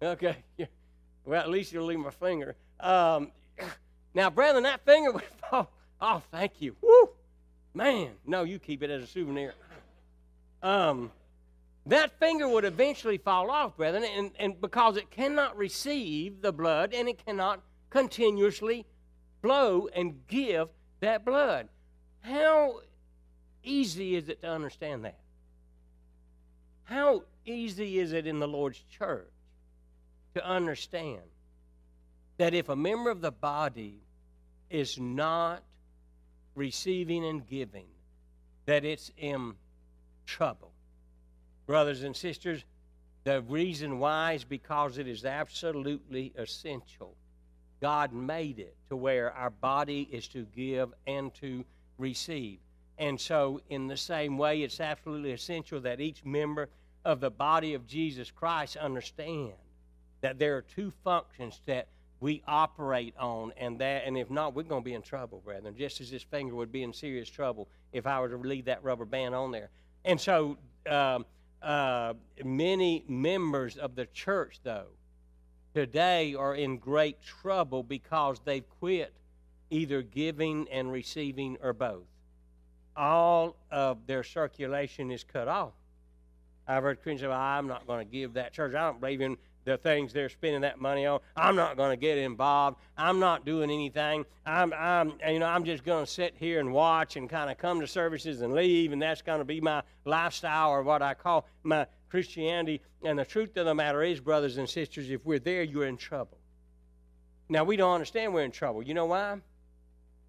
Okay. 0.00 0.36
Well, 1.24 1.40
at 1.40 1.48
least 1.48 1.72
you'll 1.72 1.86
leave 1.86 2.00
my 2.00 2.10
finger. 2.10 2.56
Um, 2.80 3.30
now, 4.14 4.28
brethren, 4.28 4.64
that 4.64 4.84
finger 4.84 5.12
would 5.12 5.22
fall. 5.50 5.70
Oh, 6.00 6.20
thank 6.32 6.60
you. 6.60 6.74
Woo! 6.80 7.10
Man, 7.74 8.10
no, 8.26 8.42
you 8.42 8.58
keep 8.58 8.82
it 8.82 8.90
as 8.90 9.02
a 9.02 9.06
souvenir. 9.06 9.54
Um, 10.62 11.10
that 11.86 12.18
finger 12.20 12.48
would 12.48 12.64
eventually 12.64 13.18
fall 13.18 13.50
off, 13.50 13.76
brethren, 13.76 14.04
and, 14.04 14.30
and 14.38 14.60
because 14.60 14.96
it 14.96 15.10
cannot 15.10 15.56
receive 15.56 16.42
the 16.42 16.52
blood 16.52 16.92
and 16.94 17.08
it 17.08 17.24
cannot 17.24 17.60
continuously 17.90 18.86
flow 19.40 19.88
and 19.94 20.26
give 20.28 20.68
that 21.00 21.24
blood. 21.24 21.68
How 22.20 22.80
easy 23.64 24.14
is 24.16 24.28
it 24.28 24.42
to 24.42 24.48
understand 24.48 25.04
that? 25.04 25.18
How 26.84 27.24
easy 27.44 27.98
is 27.98 28.12
it 28.12 28.26
in 28.26 28.38
the 28.38 28.48
Lord's 28.48 28.82
church 28.90 29.32
to 30.34 30.46
understand 30.46 31.22
that 32.38 32.54
if 32.54 32.68
a 32.68 32.76
member 32.76 33.10
of 33.10 33.20
the 33.20 33.32
body 33.32 34.02
is 34.70 34.98
not 34.98 35.62
receiving 36.54 37.24
and 37.24 37.46
giving, 37.46 37.86
that 38.66 38.84
it's 38.84 39.10
in 39.16 39.54
trouble. 40.26 40.72
Brothers 41.66 42.02
and 42.02 42.16
sisters, 42.16 42.64
the 43.24 43.42
reason 43.42 43.98
why 43.98 44.32
is 44.32 44.44
because 44.44 44.98
it 44.98 45.06
is 45.06 45.24
absolutely 45.24 46.32
essential. 46.36 47.14
God 47.80 48.12
made 48.12 48.58
it 48.58 48.76
to 48.88 48.96
where 48.96 49.32
our 49.32 49.50
body 49.50 50.08
is 50.10 50.28
to 50.28 50.46
give 50.54 50.92
and 51.06 51.32
to 51.34 51.64
receive. 51.98 52.58
And 52.98 53.20
so, 53.20 53.60
in 53.70 53.86
the 53.86 53.96
same 53.96 54.38
way, 54.38 54.62
it's 54.62 54.80
absolutely 54.80 55.32
essential 55.32 55.80
that 55.80 56.00
each 56.00 56.24
member 56.24 56.68
of 57.04 57.20
the 57.20 57.30
body 57.30 57.74
of 57.74 57.86
Jesus 57.86 58.30
Christ 58.30 58.76
understand 58.76 59.52
that 60.20 60.38
there 60.38 60.56
are 60.56 60.62
two 60.62 60.92
functions 61.02 61.60
that 61.66 61.88
we 62.22 62.40
operate 62.46 63.14
on, 63.18 63.52
and 63.56 63.80
that, 63.80 64.04
and 64.06 64.16
if 64.16 64.30
not, 64.30 64.54
we're 64.54 64.62
going 64.62 64.82
to 64.82 64.84
be 64.84 64.94
in 64.94 65.02
trouble, 65.02 65.42
brethren. 65.44 65.74
Just 65.76 66.00
as 66.00 66.08
this 66.08 66.22
finger 66.22 66.54
would 66.54 66.70
be 66.70 66.84
in 66.84 66.92
serious 66.92 67.28
trouble 67.28 67.68
if 67.92 68.06
I 68.06 68.20
were 68.20 68.28
to 68.28 68.36
leave 68.36 68.66
that 68.66 68.84
rubber 68.84 69.04
band 69.04 69.34
on 69.34 69.50
there. 69.50 69.70
And 70.04 70.20
so, 70.20 70.56
um, 70.88 71.26
uh, 71.60 72.14
many 72.44 73.04
members 73.08 73.76
of 73.76 73.96
the 73.96 74.06
church, 74.06 74.60
though, 74.62 74.86
today 75.74 76.36
are 76.36 76.54
in 76.54 76.78
great 76.78 77.20
trouble 77.22 77.82
because 77.82 78.40
they've 78.44 78.68
quit 78.78 79.12
either 79.70 80.02
giving 80.02 80.68
and 80.70 80.92
receiving 80.92 81.56
or 81.60 81.72
both. 81.72 82.06
All 82.96 83.56
of 83.72 84.06
their 84.06 84.22
circulation 84.22 85.10
is 85.10 85.24
cut 85.24 85.48
off. 85.48 85.72
I've 86.68 86.84
heard 86.84 87.02
Christians 87.02 87.22
say, 87.22 87.34
I'm 87.34 87.66
not 87.66 87.88
going 87.88 88.06
to 88.06 88.12
give 88.12 88.34
that 88.34 88.52
church. 88.52 88.76
I 88.76 88.86
don't 88.86 89.00
believe 89.00 89.20
in 89.20 89.36
the 89.64 89.76
things 89.76 90.12
they're 90.12 90.28
spending 90.28 90.62
that 90.62 90.80
money 90.80 91.06
on. 91.06 91.20
I'm 91.36 91.56
not 91.56 91.76
going 91.76 91.90
to 91.90 91.96
get 91.96 92.18
involved. 92.18 92.78
I'm 92.96 93.18
not 93.18 93.44
doing 93.44 93.70
anything. 93.70 94.24
I'm, 94.44 94.72
I'm, 94.72 95.12
you 95.28 95.38
know, 95.38 95.46
I'm 95.46 95.64
just 95.64 95.84
going 95.84 96.04
to 96.04 96.10
sit 96.10 96.34
here 96.36 96.60
and 96.60 96.72
watch 96.72 97.16
and 97.16 97.30
kind 97.30 97.50
of 97.50 97.58
come 97.58 97.80
to 97.80 97.86
services 97.86 98.40
and 98.40 98.52
leave, 98.52 98.92
and 98.92 99.00
that's 99.00 99.22
going 99.22 99.38
to 99.38 99.44
be 99.44 99.60
my 99.60 99.82
lifestyle 100.04 100.70
or 100.70 100.82
what 100.82 101.02
I 101.02 101.14
call 101.14 101.46
my 101.62 101.86
Christianity. 102.10 102.80
And 103.04 103.18
the 103.18 103.24
truth 103.24 103.56
of 103.56 103.66
the 103.66 103.74
matter 103.74 104.02
is, 104.02 104.20
brothers 104.20 104.56
and 104.58 104.68
sisters, 104.68 105.10
if 105.10 105.24
we're 105.24 105.38
there, 105.38 105.62
you're 105.62 105.86
in 105.86 105.96
trouble. 105.96 106.38
Now, 107.48 107.64
we 107.64 107.76
don't 107.76 107.94
understand 107.94 108.34
we're 108.34 108.44
in 108.44 108.50
trouble. 108.50 108.82
You 108.82 108.94
know 108.94 109.06
why? 109.06 109.38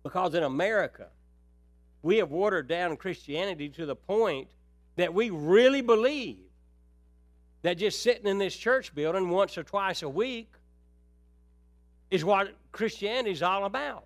Because 0.03 0.35
in 0.35 0.43
America, 0.43 1.07
we 2.01 2.17
have 2.17 2.31
watered 2.31 2.67
down 2.67 2.97
Christianity 2.97 3.69
to 3.69 3.85
the 3.85 3.95
point 3.95 4.49
that 4.97 5.13
we 5.13 5.29
really 5.29 5.81
believe 5.81 6.43
that 7.63 7.77
just 7.77 8.03
sitting 8.03 8.27
in 8.27 8.37
this 8.37 8.55
church 8.55 8.93
building 8.93 9.29
once 9.29 9.57
or 9.57 9.63
twice 9.63 10.03
a 10.03 10.09
week 10.09 10.51
is 12.11 12.23
what 12.23 12.53
Christianity 12.71 13.31
is 13.31 13.41
all 13.41 13.65
about. 13.65 14.05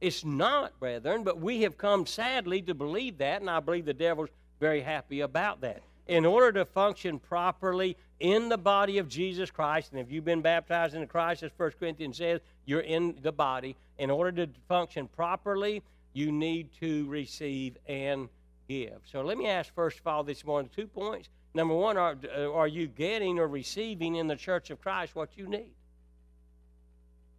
It's 0.00 0.24
not, 0.24 0.78
brethren, 0.80 1.24
but 1.24 1.38
we 1.38 1.62
have 1.62 1.76
come 1.76 2.06
sadly 2.06 2.62
to 2.62 2.74
believe 2.74 3.18
that, 3.18 3.42
and 3.42 3.50
I 3.50 3.60
believe 3.60 3.84
the 3.84 3.92
devil's 3.92 4.30
very 4.58 4.80
happy 4.80 5.20
about 5.20 5.60
that. 5.60 5.82
In 6.06 6.24
order 6.24 6.52
to 6.52 6.64
function 6.64 7.18
properly 7.18 7.96
in 8.18 8.48
the 8.48 8.56
body 8.56 8.98
of 8.98 9.08
Jesus 9.08 9.50
Christ, 9.50 9.92
and 9.92 10.00
if 10.00 10.10
you've 10.10 10.24
been 10.24 10.40
baptized 10.40 10.94
into 10.94 11.06
Christ, 11.06 11.42
as 11.42 11.50
1 11.56 11.72
Corinthians 11.78 12.16
says, 12.16 12.40
you're 12.64 12.80
in 12.80 13.16
the 13.22 13.32
body. 13.32 13.76
In 13.98 14.10
order 14.10 14.46
to 14.46 14.52
function 14.68 15.06
properly, 15.08 15.82
you 16.14 16.32
need 16.32 16.68
to 16.80 17.06
receive 17.08 17.76
and 17.86 18.28
give. 18.68 19.00
So 19.04 19.22
let 19.22 19.36
me 19.36 19.46
ask 19.46 19.74
first 19.74 20.00
of 20.00 20.06
all 20.06 20.24
this 20.24 20.44
morning 20.44 20.70
two 20.74 20.86
points. 20.86 21.28
Number 21.52 21.74
one, 21.74 21.96
are, 21.96 22.16
uh, 22.36 22.52
are 22.52 22.68
you 22.68 22.86
getting 22.86 23.38
or 23.38 23.48
receiving 23.48 24.16
in 24.16 24.28
the 24.28 24.36
church 24.36 24.70
of 24.70 24.80
Christ 24.80 25.14
what 25.14 25.36
you 25.36 25.48
need? 25.48 25.72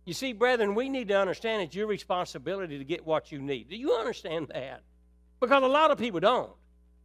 You 0.05 0.13
see, 0.13 0.33
brethren, 0.33 0.75
we 0.75 0.89
need 0.89 1.07
to 1.09 1.17
understand 1.17 1.61
it's 1.61 1.75
your 1.75 1.87
responsibility 1.87 2.77
to 2.77 2.83
get 2.83 3.05
what 3.05 3.31
you 3.31 3.39
need. 3.39 3.69
Do 3.69 3.77
you 3.77 3.93
understand 3.93 4.49
that? 4.49 4.81
Because 5.39 5.63
a 5.63 5.67
lot 5.67 5.91
of 5.91 5.97
people 5.97 6.19
don't. 6.19 6.51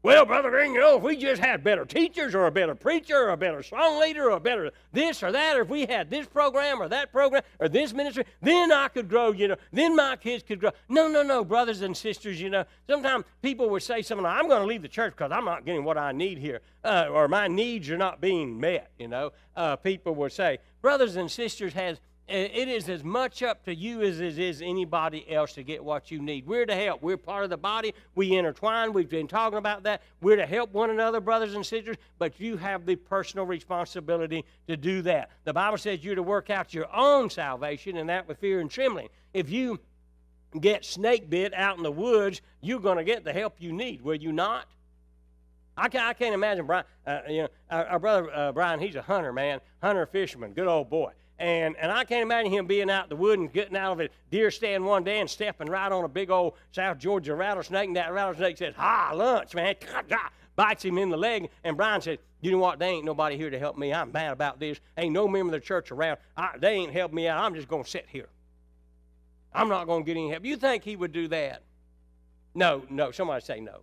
Well, 0.07 0.25
Brother 0.25 0.51
Green, 0.51 0.73
you 0.73 0.79
know, 0.79 0.99
if 0.99 1.03
we 1.03 1.17
just 1.17 1.43
had 1.43 1.65
better 1.65 1.85
teachers 1.85 2.33
or 2.33 2.47
a 2.47 2.53
better 2.53 2.77
preacher 2.77 3.17
or 3.17 3.31
a 3.31 3.37
better 3.37 3.61
song 3.61 4.01
leader 4.01 4.31
or 4.31 4.37
a 4.37 4.41
better 4.41 4.71
this 4.93 5.21
or 5.21 5.33
that, 5.33 5.57
or 5.57 5.63
if 5.63 5.69
we 5.69 5.85
had 5.85 6.11
this 6.11 6.29
program 6.29 6.81
or 6.81 6.89
that 6.89 7.11
program 7.11 7.43
or 7.59 7.69
this 7.69 7.93
ministry, 7.93 8.25
then 8.41 8.71
I 8.71 8.87
could 8.87 9.09
grow, 9.09 9.33
you 9.33 9.49
know, 9.49 9.57
then 9.73 9.97
my 9.97 10.15
kids 10.15 10.45
could 10.45 10.61
grow. 10.61 10.71
No, 10.89 11.09
no, 11.09 11.25
no, 11.25 11.43
brothers 11.43 11.81
and 11.81 11.97
sisters, 11.97 12.41
you 12.41 12.51
know, 12.51 12.65
sometimes 12.89 13.25
people 13.43 13.69
would 13.71 13.83
say 13.83 14.01
something 14.01 14.23
like, 14.23 14.39
I'm 14.39 14.47
going 14.47 14.61
to 14.61 14.69
leave 14.69 14.83
the 14.83 14.87
church 14.87 15.13
because 15.17 15.33
I'm 15.33 15.45
not 15.45 15.65
getting 15.65 15.83
what 15.83 15.99
I 15.99 16.13
need 16.13 16.39
here, 16.39 16.61
uh, 16.85 17.09
or 17.11 17.27
my 17.27 17.49
needs 17.49 17.91
are 17.91 17.99
not 17.99 18.21
being 18.21 18.61
met, 18.61 18.93
you 19.01 19.09
know. 19.09 19.33
Uh, 19.57 19.75
people 19.75 20.15
would 20.15 20.31
say, 20.31 20.59
brothers 20.83 21.17
and 21.17 21.29
sisters 21.29 21.73
has 21.73 21.99
it 22.29 22.69
is 22.69 22.89
as 22.89 23.05
much 23.05 23.43
up 23.45 23.65
to 23.65 23.75
you 23.75 24.03
as 24.03 24.19
it 24.19 24.39
is 24.39 24.61
anybody 24.61 25.31
else 25.31 25.53
to 25.53 25.63
get 25.63 25.85
what 25.85 26.11
you 26.11 26.21
need. 26.21 26.45
We're 26.47 26.67
to 26.67 26.75
help. 26.75 27.01
We're 27.01 27.17
part 27.17 27.45
of 27.45 27.51
the 27.51 27.57
body. 27.57 27.95
We 28.17 28.37
intertwine. 28.37 28.93
We've 28.93 29.09
been 29.09 29.29
talking 29.29 29.59
about 29.59 29.85
that. 29.85 30.03
We're 30.21 30.37
to 30.37 30.47
help 30.47 30.73
one 30.73 30.91
another, 30.91 31.21
brothers 31.21 31.55
and 31.55 31.65
sisters, 31.65 31.97
but 32.19 32.41
you 32.41 32.57
have 32.57 32.85
the 32.85 32.97
personal 32.97 33.47
responsibility 33.47 34.45
to 34.67 34.77
do 34.77 35.03
that. 35.03 35.31
The 35.45 35.53
Bible 35.53 35.79
says 35.79 36.03
you're 36.03 36.17
to 36.17 36.23
work 36.23 36.51
out 36.51 36.75
your 36.75 36.93
own 36.95 37.31
salvation, 37.31 37.97
and 37.97 38.09
that 38.09 38.27
with 38.27 38.39
fear 38.39 38.59
and 38.61 38.69
trembling. 38.69 39.09
If 39.33 39.49
you 39.49 39.79
get 40.61 40.85
snake 40.85 41.31
bit 41.31 41.55
out 41.55 41.77
in 41.77 41.85
the 41.85 41.93
woods, 41.93 42.41
you're 42.61 42.81
going 42.81 42.99
to 42.99 43.05
get 43.05 43.25
the 43.25 43.33
help 43.33 43.55
you 43.61 43.73
need, 43.73 44.03
will 44.03 44.17
you 44.17 44.33
not? 44.33 44.67
I 45.77 45.89
can't, 45.89 46.07
I 46.07 46.15
can't 46.15 46.35
imagine 46.35 46.67
Brian. 46.67 46.87
Uh, 47.07 47.21
you 47.29 47.43
know, 47.43 47.49
our, 47.71 47.87
our 47.87 47.99
brother 47.99 48.35
uh, 48.35 48.53
Brian. 48.53 48.81
He's 48.81 48.95
a 48.97 49.03
hunter, 49.03 49.33
man, 49.33 49.61
hunter 49.83 50.07
fisherman, 50.07 50.55
good 50.55 50.67
old 50.67 50.89
boy. 50.89 51.13
And, 51.39 51.77
and 51.77 51.93
I 51.93 52.05
can't 52.05 52.23
imagine 52.23 52.51
him 52.51 52.67
being 52.67 52.91
out 52.91 53.05
in 53.05 53.09
the 53.11 53.17
wood 53.17 53.39
and 53.39 53.53
getting 53.53 53.77
out 53.77 53.93
of 53.93 54.01
a 54.01 54.09
deer 54.31 54.51
stand 54.51 54.85
one 54.85 55.05
day 55.05 55.21
and 55.21 55.29
stepping 55.29 55.69
right 55.69 55.93
on 55.93 56.05
a 56.05 56.09
big 56.09 56.31
old 56.31 56.55
South 56.73 56.99
Georgia 56.99 57.35
rattlesnake. 57.35 57.89
And 57.89 57.97
that 57.97 58.13
rattlesnake 58.13 58.57
says, 58.57 58.75
Hi, 58.77 59.13
lunch, 59.13 59.55
man. 59.55 59.75
Bites 60.57 60.85
him 60.85 60.97
in 60.97 61.11
the 61.11 61.17
leg. 61.17 61.51
And 61.65 61.77
Brian 61.77 62.01
says, 62.01 62.19
You 62.41 62.53
know 62.53 62.59
what? 62.59 62.79
They 62.79 62.89
ain't 62.89 63.05
nobody 63.05 63.37
here 63.37 63.51
to 63.51 63.59
help 63.59 63.77
me. 63.77 63.93
I'm 63.93 64.11
mad 64.13 64.33
about 64.33 64.59
this. 64.59 64.81
Ain't 64.97 65.13
no 65.13 65.29
member 65.29 65.55
of 65.55 65.61
the 65.61 65.67
church 65.67 65.91
around. 65.93 66.19
I, 66.37 66.57
they 66.59 66.73
ain't 66.73 66.93
helping 66.93 67.17
me 67.17 67.29
out. 67.29 67.45
I'm 67.45 67.55
just 67.55 67.69
going 67.69 67.85
to 67.85 67.91
sit 67.91 68.07
here. 68.09 68.29
I'm 69.53 69.69
not 69.69 69.87
going 69.87 70.05
to 70.05 70.07
get 70.07 70.19
any 70.19 70.31
help. 70.31 70.45
You 70.45 70.57
think 70.57 70.85
he 70.85 70.97
would 70.97 71.13
do 71.13 71.29
that? 71.29 71.63
No, 72.55 72.83
no. 72.89 73.11
Somebody 73.11 73.45
say 73.45 73.61
no. 73.61 73.81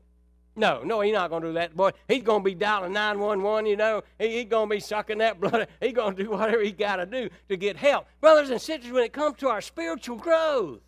No, 0.55 0.83
no, 0.83 1.01
he's 1.01 1.13
not 1.13 1.31
going 1.31 1.41
to 1.41 1.49
do 1.49 1.53
that, 1.53 1.75
boy. 1.75 1.91
He's 2.07 2.21
going 2.21 2.41
to 2.41 2.45
be 2.45 2.53
dialing 2.53 2.93
911, 2.93 3.65
you 3.65 3.75
know. 3.75 4.03
He, 4.19 4.37
he's 4.37 4.45
going 4.45 4.69
to 4.69 4.75
be 4.75 4.79
sucking 4.79 5.17
that 5.17 5.39
blood. 5.39 5.67
He's 5.81 5.93
going 5.93 6.15
to 6.15 6.23
do 6.23 6.29
whatever 6.29 6.61
he 6.61 6.71
got 6.71 6.97
to 6.97 7.05
do 7.05 7.29
to 7.49 7.57
get 7.57 7.77
help. 7.77 8.05
Brothers 8.21 8.51
and 8.51 8.61
sisters, 8.61 8.91
when 8.91 9.03
it 9.03 9.13
comes 9.13 9.37
to 9.39 9.49
our 9.49 9.61
spiritual 9.61 10.17
growth, 10.17 10.81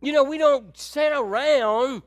you 0.00 0.12
know, 0.12 0.24
we 0.24 0.36
don't 0.36 0.76
sit 0.76 1.12
around 1.12 2.02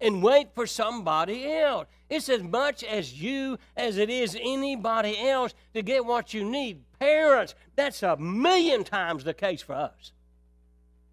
and 0.00 0.22
wait 0.22 0.54
for 0.54 0.66
somebody 0.66 1.50
else. 1.52 1.86
It's 2.08 2.28
as 2.28 2.42
much 2.42 2.84
as 2.84 3.20
you 3.20 3.58
as 3.76 3.96
it 3.96 4.10
is 4.10 4.36
anybody 4.40 5.18
else 5.28 5.54
to 5.74 5.82
get 5.82 6.04
what 6.04 6.34
you 6.34 6.44
need. 6.44 6.82
Parents, 6.98 7.54
that's 7.74 8.02
a 8.02 8.16
million 8.16 8.84
times 8.84 9.24
the 9.24 9.34
case 9.34 9.62
for 9.62 9.74
us. 9.74 10.12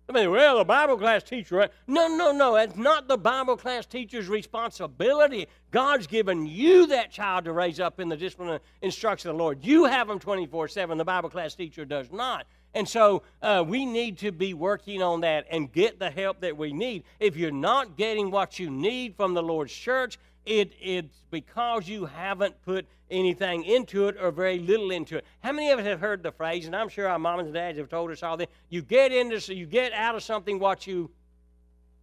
I 0.10 0.12
mean, 0.12 0.32
well, 0.32 0.58
the 0.58 0.66
Bible 0.66 0.98
class 0.98 1.22
teacher. 1.22 1.56
Right? 1.56 1.72
No, 1.86 2.08
no, 2.08 2.32
no. 2.32 2.56
It's 2.56 2.76
not 2.76 3.08
the 3.08 3.18
Bible 3.18 3.56
class 3.56 3.86
teacher's 3.86 4.28
responsibility. 4.28 5.48
God's 5.70 6.08
given 6.08 6.48
you 6.48 6.88
that 6.88 7.12
child 7.12 7.46
to 7.46 7.52
raise 7.52 7.80
up 7.80 8.00
in 8.00 8.10
the 8.10 8.18
discipline 8.18 8.50
and 8.50 8.60
instruction 8.82 9.30
of 9.30 9.38
the 9.38 9.44
Lord. 9.44 9.64
You 9.64 9.86
have 9.86 10.08
them 10.08 10.18
24 10.18 10.68
7. 10.68 10.98
The 10.98 11.06
Bible 11.06 11.30
class 11.30 11.54
teacher 11.54 11.86
does 11.86 12.12
not. 12.12 12.48
And 12.74 12.90
so 12.90 13.22
uh, 13.42 13.64
we 13.68 13.86
need 13.86 14.18
to 14.20 14.32
be 14.32 14.56
working 14.56 15.02
on 15.02 15.22
that 15.22 15.46
and 15.52 15.72
get 15.72 16.00
the 16.00 16.10
help 16.10 16.42
that 16.42 16.58
we 16.58 16.74
need. 16.74 17.04
If 17.20 17.38
you're 17.38 17.52
not 17.52 17.96
getting 17.96 18.32
what 18.32 18.58
you 18.58 18.72
need 18.72 19.16
from 19.16 19.36
the 19.36 19.44
Lord's 19.44 19.74
church, 19.74 20.18
it, 20.46 20.74
it's 20.82 21.24
because 21.32 21.88
you 21.88 22.06
haven't 22.06 22.62
put 22.64 22.88
anything 23.12 23.64
into 23.64 24.08
it 24.08 24.16
or 24.20 24.32
very 24.32 24.60
little 24.60 24.92
into 24.92 25.18
it. 25.18 25.26
How 25.42 25.52
many 25.52 25.72
of 25.72 25.80
us 25.80 25.86
have 25.86 26.00
heard 26.00 26.24
the 26.24 26.32
phrase, 26.32 26.66
and 26.66 26.76
I'm 26.76 26.90
sure 26.90 27.08
our 27.08 27.20
moms 27.20 27.46
and 27.46 27.54
dads 27.54 27.78
have 27.78 27.90
told 27.90 28.12
us 28.12 28.24
all 28.24 28.38
this, 28.38 28.48
you 28.70 28.82
get 28.82 29.12
into 29.12 29.54
you 29.54 29.66
get 29.66 29.94
out 29.94 30.16
of 30.16 30.24
something 30.24 30.60
what 30.60 30.88
you 30.88 31.12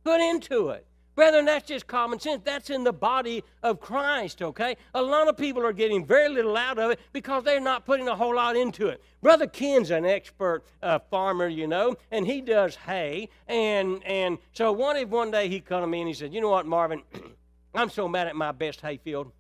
put 0.05 0.21
into 0.21 0.71
it. 0.71 0.87
Brethren, 1.17 1.47
that's 1.47 1.67
just 1.67 1.87
common 1.87 2.21
sense. 2.21 2.43
That's 2.45 2.69
in 2.69 2.85
the 2.85 2.93
body 2.93 3.43
of 3.63 3.81
Christ, 3.81 4.43
okay? 4.43 4.77
A 4.93 5.01
lot 5.01 5.29
of 5.29 5.37
people 5.39 5.65
are 5.65 5.73
getting 5.73 6.05
very 6.05 6.29
little 6.29 6.59
out 6.59 6.79
of 6.79 6.91
it 6.91 7.01
because 7.15 7.43
they're 7.43 7.59
not 7.59 7.87
putting 7.87 8.07
a 8.07 8.15
whole 8.15 8.35
lot 8.35 8.55
into 8.55 8.89
it. 8.89 9.03
Brother 9.23 9.47
Ken's 9.47 9.91
an 9.91 10.05
expert 10.05 10.63
uh, 10.83 10.99
farmer, 11.11 11.49
you 11.49 11.67
know, 11.67 11.97
and 12.11 12.27
he 12.27 12.43
does 12.43 12.77
hay. 12.77 13.31
And, 13.49 14.05
and 14.05 14.37
so 14.53 14.73
one, 14.73 14.99
one 15.09 15.31
day 15.31 15.49
he 15.49 15.59
come 15.59 15.81
to 15.81 15.87
me 15.87 16.01
and 16.01 16.09
he 16.09 16.13
said, 16.13 16.35
You 16.35 16.43
know 16.43 16.51
what, 16.51 16.67
Marvin? 16.67 17.03
I'm 17.77 17.91
so 17.91 18.09
mad 18.09 18.27
at 18.27 18.37
my 18.37 18.53
best 18.53 18.81
hayfield 18.81 19.33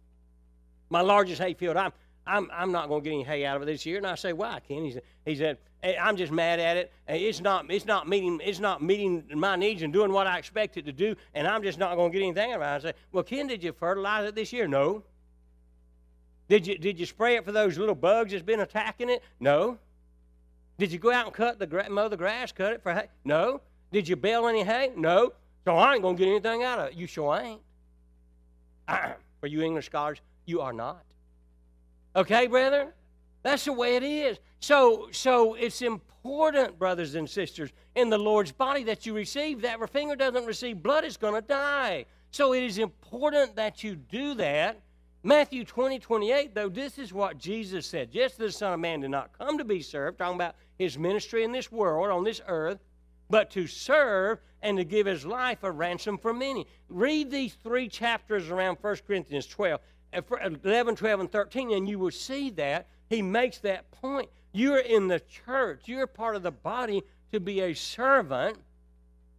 my 0.88 1.00
largest 1.00 1.40
hay 1.40 1.54
field. 1.54 1.76
I'm, 1.76 1.92
I'm, 2.26 2.50
I'm 2.52 2.72
not 2.72 2.88
going 2.88 3.02
to 3.02 3.08
get 3.08 3.14
any 3.14 3.24
hay 3.24 3.44
out 3.44 3.56
of 3.56 3.62
it 3.62 3.66
this 3.66 3.86
year. 3.86 3.98
And 3.98 4.06
I 4.06 4.14
say, 4.14 4.32
why, 4.32 4.60
Ken? 4.60 4.84
He 4.84 4.92
said, 4.92 5.02
he 5.24 5.36
said 5.36 5.58
hey, 5.82 5.96
I'm 5.96 6.16
just 6.16 6.32
mad 6.32 6.58
at 6.58 6.76
it. 6.76 6.92
Eh, 7.08 7.16
it's 7.16 7.40
not, 7.40 7.70
it's, 7.70 7.84
not 7.84 8.08
meeting, 8.08 8.40
it's 8.42 8.58
not 8.58 8.82
meeting 8.82 9.24
my 9.34 9.56
needs 9.56 9.82
and 9.82 9.92
doing 9.92 10.12
what 10.12 10.26
I 10.26 10.38
expect 10.38 10.76
it 10.76 10.84
to 10.86 10.92
do, 10.92 11.14
and 11.34 11.46
I'm 11.46 11.62
just 11.62 11.78
not 11.78 11.96
going 11.96 12.10
to 12.10 12.18
get 12.18 12.24
anything 12.24 12.52
out 12.52 12.56
of 12.56 12.62
it. 12.62 12.64
I 12.64 12.78
say, 12.90 12.92
well, 13.12 13.24
Ken, 13.24 13.46
did 13.46 13.62
you 13.62 13.72
fertilize 13.72 14.28
it 14.28 14.34
this 14.34 14.52
year? 14.52 14.66
No. 14.66 15.02
Did 16.48 16.66
you, 16.66 16.78
did 16.78 16.98
you 16.98 17.06
spray 17.06 17.36
it 17.36 17.44
for 17.44 17.52
those 17.52 17.76
little 17.76 17.94
bugs 17.94 18.32
that's 18.32 18.44
been 18.44 18.60
attacking 18.60 19.10
it? 19.10 19.22
No. 19.40 19.78
Did 20.78 20.92
you 20.92 20.98
go 20.98 21.10
out 21.10 21.26
and 21.26 21.34
cut 21.34 21.58
the 21.58 21.86
mow 21.90 22.08
the 22.08 22.16
grass, 22.16 22.52
cut 22.52 22.72
it 22.72 22.82
for 22.82 22.92
hay? 22.92 23.08
No. 23.24 23.60
Did 23.92 24.08
you 24.08 24.14
bale 24.14 24.46
any 24.46 24.62
hay? 24.62 24.92
No. 24.96 25.32
So 25.64 25.76
I 25.76 25.94
ain't 25.94 26.02
going 26.02 26.16
to 26.16 26.24
get 26.24 26.30
anything 26.30 26.62
out 26.62 26.78
of 26.78 26.88
it. 26.88 26.94
You 26.94 27.06
sure 27.06 27.36
ain't. 27.36 27.60
for 29.40 29.46
you 29.46 29.62
English 29.62 29.86
scholars, 29.86 30.20
you 30.44 30.60
are 30.60 30.72
not. 30.72 31.04
Okay, 32.14 32.46
brethren? 32.46 32.88
That's 33.42 33.64
the 33.64 33.72
way 33.72 33.96
it 33.96 34.02
is. 34.02 34.38
So, 34.60 35.08
so 35.12 35.54
it's 35.54 35.82
important, 35.82 36.78
brothers 36.78 37.14
and 37.14 37.28
sisters, 37.28 37.70
in 37.94 38.10
the 38.10 38.18
Lord's 38.18 38.52
body 38.52 38.82
that 38.84 39.06
you 39.06 39.14
receive 39.14 39.62
that. 39.62 39.76
If 39.76 39.82
a 39.82 39.86
finger 39.86 40.16
doesn't 40.16 40.46
receive 40.46 40.82
blood, 40.82 41.04
it's 41.04 41.16
going 41.16 41.34
to 41.34 41.46
die. 41.46 42.06
So 42.30 42.54
it 42.54 42.62
is 42.62 42.78
important 42.78 43.56
that 43.56 43.84
you 43.84 43.96
do 43.96 44.34
that. 44.34 44.80
Matthew 45.22 45.64
20, 45.64 45.98
28, 45.98 46.54
though, 46.54 46.68
this 46.68 46.98
is 46.98 47.12
what 47.12 47.38
Jesus 47.38 47.86
said. 47.86 48.10
Yes, 48.12 48.34
the 48.34 48.50
Son 48.50 48.72
of 48.72 48.80
Man 48.80 49.00
did 49.00 49.10
not 49.10 49.36
come 49.36 49.58
to 49.58 49.64
be 49.64 49.82
served, 49.82 50.18
talking 50.18 50.36
about 50.36 50.54
his 50.78 50.98
ministry 50.98 51.44
in 51.44 51.52
this 51.52 51.72
world, 51.72 52.10
on 52.10 52.24
this 52.24 52.40
earth, 52.46 52.78
but 53.28 53.50
to 53.50 53.66
serve 53.66 54.38
and 54.62 54.78
to 54.78 54.84
give 54.84 55.06
his 55.06 55.24
life 55.24 55.62
a 55.62 55.70
ransom 55.70 56.18
for 56.18 56.32
many. 56.32 56.66
Read 56.88 57.30
these 57.30 57.54
three 57.62 57.88
chapters 57.88 58.48
around 58.48 58.78
1 58.80 58.96
Corinthians 59.06 59.46
12. 59.46 59.80
Uh, 60.12 60.20
uh, 60.42 60.50
11, 60.64 60.96
12, 60.96 61.20
and 61.20 61.30
13, 61.30 61.72
and 61.72 61.88
you 61.88 61.98
will 61.98 62.10
see 62.10 62.50
that 62.50 62.88
he 63.08 63.22
makes 63.22 63.58
that 63.58 63.90
point. 63.90 64.28
You're 64.52 64.78
in 64.78 65.08
the 65.08 65.20
church, 65.20 65.82
you're 65.86 66.06
part 66.06 66.36
of 66.36 66.42
the 66.42 66.50
body 66.50 67.02
to 67.32 67.40
be 67.40 67.60
a 67.60 67.74
servant, 67.74 68.56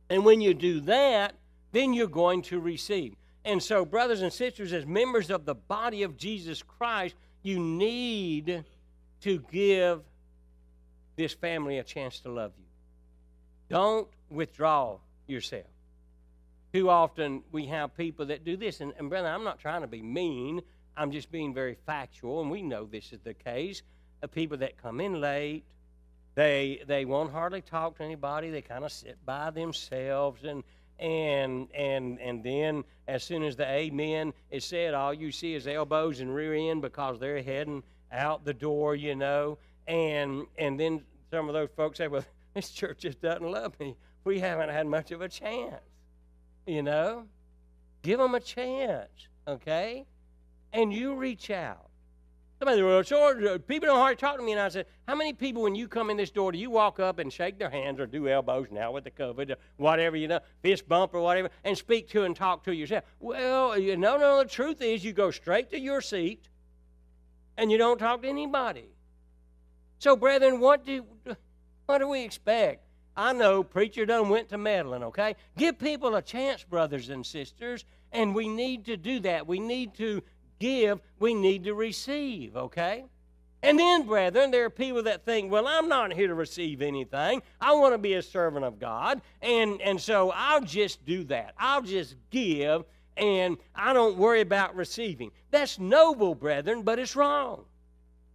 and 0.09 0.23
when 0.23 0.41
you 0.41 0.53
do 0.53 0.79
that, 0.81 1.35
then 1.71 1.93
you're 1.93 2.07
going 2.07 2.41
to 2.43 2.59
receive. 2.59 3.15
And 3.43 3.61
so, 3.63 3.85
brothers 3.85 4.21
and 4.21 4.31
sisters, 4.31 4.73
as 4.73 4.85
members 4.85 5.29
of 5.29 5.45
the 5.45 5.55
body 5.55 6.03
of 6.03 6.17
Jesus 6.17 6.61
Christ, 6.61 7.15
You 7.43 7.59
need 7.59 8.65
to 9.21 9.39
give 9.51 10.01
this 11.15 11.33
family 11.33 11.77
a 11.77 11.83
chance 11.83 12.19
to 12.19 12.29
love 12.29 12.51
you. 12.57 12.66
Don't 13.69 14.07
withdraw 14.29 14.97
yourself. 15.27 15.65
Too 16.73 16.89
often 16.89 17.43
we 17.51 17.67
have 17.67 17.95
people 17.95 18.27
that 18.27 18.45
do 18.45 18.57
this, 18.57 18.81
and, 18.81 18.93
and 18.97 19.09
brother, 19.09 19.27
I'm 19.27 19.43
not 19.43 19.59
trying 19.59 19.81
to 19.81 19.87
be 19.87 20.01
mean. 20.01 20.61
I'm 20.95 21.11
just 21.11 21.31
being 21.31 21.53
very 21.53 21.77
factual, 21.85 22.41
and 22.41 22.49
we 22.49 22.61
know 22.61 22.85
this 22.85 23.13
is 23.13 23.19
the 23.21 23.33
case. 23.33 23.81
Of 24.21 24.31
people 24.31 24.57
that 24.57 24.81
come 24.81 24.99
in 24.99 25.21
late, 25.21 25.63
they 26.33 26.81
they 26.87 27.05
won't 27.05 27.31
hardly 27.31 27.61
talk 27.61 27.97
to 27.97 28.03
anybody. 28.03 28.49
They 28.49 28.63
kind 28.63 28.83
of 28.83 28.91
sit 28.91 29.17
by 29.25 29.51
themselves, 29.51 30.43
and 30.43 30.63
and 30.97 31.67
and 31.73 32.19
and 32.19 32.43
then 32.43 32.83
as 33.07 33.23
soon 33.23 33.43
as 33.43 33.55
the 33.55 33.67
amen 33.67 34.33
is 34.49 34.65
said, 34.65 34.95
all 34.95 35.13
you 35.13 35.31
see 35.31 35.53
is 35.53 35.67
elbows 35.67 36.19
and 36.19 36.33
rear 36.33 36.53
end 36.55 36.81
because 36.81 37.19
they're 37.19 37.43
heading 37.43 37.83
out 38.11 38.43
the 38.43 38.55
door, 38.55 38.95
you 38.95 39.15
know. 39.15 39.59
And 39.87 40.47
and 40.57 40.79
then 40.79 41.03
some 41.29 41.47
of 41.47 41.53
those 41.53 41.69
folks 41.75 41.99
say, 41.99 42.07
"Well, 42.07 42.25
this 42.57 42.71
church 42.71 42.99
just 42.99 43.21
doesn't 43.21 43.49
love 43.49 43.79
me. 43.79 43.95
We 44.23 44.39
haven't 44.39 44.69
had 44.69 44.87
much 44.87 45.11
of 45.11 45.21
a 45.21 45.29
chance." 45.29 45.81
You 46.65 46.83
know, 46.83 47.27
give 48.01 48.19
them 48.19 48.35
a 48.35 48.41
chance, 48.41 49.29
okay? 49.47 50.05
And 50.73 50.91
you 50.91 51.15
reach 51.15 51.49
out. 51.49 51.87
Somebody, 52.59 52.81
well, 52.81 53.03
sure, 53.03 53.47
uh, 53.47 53.57
people 53.59 53.87
don't 53.87 53.97
hardly 53.97 54.15
talk 54.15 54.37
to 54.37 54.43
me. 54.43 54.51
And 54.51 54.59
I 54.59 54.69
said, 54.69 54.87
How 55.07 55.13
many 55.13 55.31
people, 55.31 55.61
when 55.61 55.75
you 55.75 55.87
come 55.87 56.09
in 56.09 56.17
this 56.17 56.31
door, 56.31 56.51
do 56.51 56.57
you 56.57 56.71
walk 56.71 56.99
up 56.99 57.19
and 57.19 57.31
shake 57.31 57.59
their 57.59 57.69
hands 57.69 57.99
or 57.99 58.07
do 58.07 58.27
elbows 58.27 58.67
now 58.71 58.91
with 58.91 59.03
the 59.03 59.11
COVID, 59.11 59.51
or 59.51 59.55
whatever, 59.77 60.17
you 60.17 60.27
know, 60.27 60.39
fist 60.63 60.89
bump 60.89 61.13
or 61.13 61.21
whatever, 61.21 61.49
and 61.63 61.77
speak 61.77 62.09
to 62.09 62.23
and 62.23 62.35
talk 62.35 62.63
to 62.63 62.73
yourself? 62.73 63.03
Well, 63.19 63.77
you 63.77 63.95
know, 63.95 64.17
no, 64.17 64.39
the 64.39 64.49
truth 64.49 64.81
is 64.81 65.05
you 65.05 65.13
go 65.13 65.29
straight 65.29 65.69
to 65.69 65.79
your 65.79 66.01
seat 66.01 66.49
and 67.57 67.71
you 67.71 67.77
don't 67.77 67.99
talk 67.99 68.23
to 68.23 68.27
anybody. 68.27 68.89
So, 69.99 70.15
brethren, 70.15 70.59
what 70.59 70.83
do, 70.83 71.05
what 71.87 71.99
do 71.99 72.07
we 72.07 72.23
expect? 72.23 72.83
I 73.15 73.33
know 73.33 73.63
preacher 73.63 74.05
done 74.05 74.29
went 74.29 74.49
to 74.49 74.57
meddling, 74.57 75.03
okay? 75.03 75.35
Give 75.57 75.79
people 75.79 76.15
a 76.15 76.21
chance, 76.21 76.63
brothers 76.63 77.09
and 77.09 77.25
sisters, 77.25 77.83
and 78.11 78.35
we 78.35 78.47
need 78.47 78.85
to 78.85 78.97
do 78.97 79.19
that. 79.21 79.47
We 79.47 79.59
need 79.59 79.95
to 79.95 80.21
give, 80.59 80.99
we 81.19 81.33
need 81.33 81.63
to 81.63 81.73
receive, 81.73 82.55
okay? 82.55 83.05
And 83.63 83.79
then, 83.79 84.05
brethren, 84.05 84.51
there 84.51 84.65
are 84.65 84.69
people 84.69 85.01
that 85.03 85.25
think, 85.25 85.51
well, 85.51 85.67
I'm 85.67 85.89
not 85.89 86.13
here 86.13 86.27
to 86.27 86.35
receive 86.35 86.81
anything. 86.81 87.41
I 87.59 87.73
want 87.73 87.95
to 87.95 87.97
be 87.97 88.13
a 88.13 88.21
servant 88.21 88.65
of 88.65 88.79
God. 88.79 89.21
And, 89.41 89.81
and 89.81 89.99
so 89.99 90.31
I'll 90.35 90.61
just 90.61 91.03
do 91.05 91.23
that. 91.25 91.55
I'll 91.57 91.81
just 91.81 92.15
give, 92.29 92.85
and 93.15 93.57
I 93.73 93.93
don't 93.93 94.17
worry 94.17 94.41
about 94.41 94.75
receiving. 94.75 95.31
That's 95.49 95.79
noble, 95.79 96.35
brethren, 96.35 96.83
but 96.83 96.99
it's 96.99 97.15
wrong. 97.15 97.65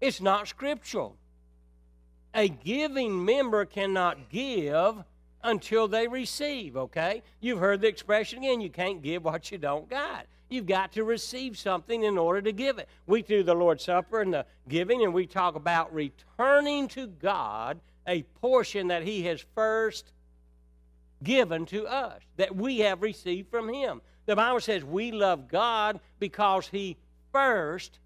It's 0.00 0.20
not 0.20 0.48
scriptural. 0.48 1.16
A 2.34 2.48
giving 2.48 3.24
member 3.24 3.64
cannot 3.64 4.30
give 4.30 5.04
until 5.42 5.88
they 5.88 6.08
receive, 6.08 6.76
okay? 6.76 7.22
You've 7.40 7.58
heard 7.58 7.80
the 7.80 7.88
expression 7.88 8.38
again 8.38 8.60
you 8.60 8.70
can't 8.70 9.02
give 9.02 9.24
what 9.24 9.50
you 9.50 9.58
don't 9.58 9.88
got. 9.88 10.26
You've 10.48 10.66
got 10.66 10.92
to 10.92 11.04
receive 11.04 11.58
something 11.58 12.04
in 12.04 12.18
order 12.18 12.42
to 12.42 12.52
give 12.52 12.78
it. 12.78 12.88
We 13.06 13.22
do 13.22 13.42
the 13.42 13.54
Lord's 13.54 13.84
Supper 13.84 14.20
and 14.20 14.32
the 14.32 14.46
giving, 14.68 15.02
and 15.02 15.14
we 15.14 15.26
talk 15.26 15.54
about 15.54 15.94
returning 15.94 16.88
to 16.88 17.06
God 17.06 17.80
a 18.06 18.22
portion 18.40 18.88
that 18.88 19.02
He 19.02 19.22
has 19.24 19.44
first 19.54 20.12
given 21.22 21.64
to 21.66 21.86
us, 21.86 22.20
that 22.36 22.54
we 22.54 22.80
have 22.80 23.02
received 23.02 23.50
from 23.50 23.72
Him. 23.72 24.02
The 24.26 24.36
Bible 24.36 24.60
says 24.60 24.84
we 24.84 25.10
love 25.10 25.48
God 25.48 26.00
because 26.18 26.68
He 26.68 26.96
first 27.32 27.98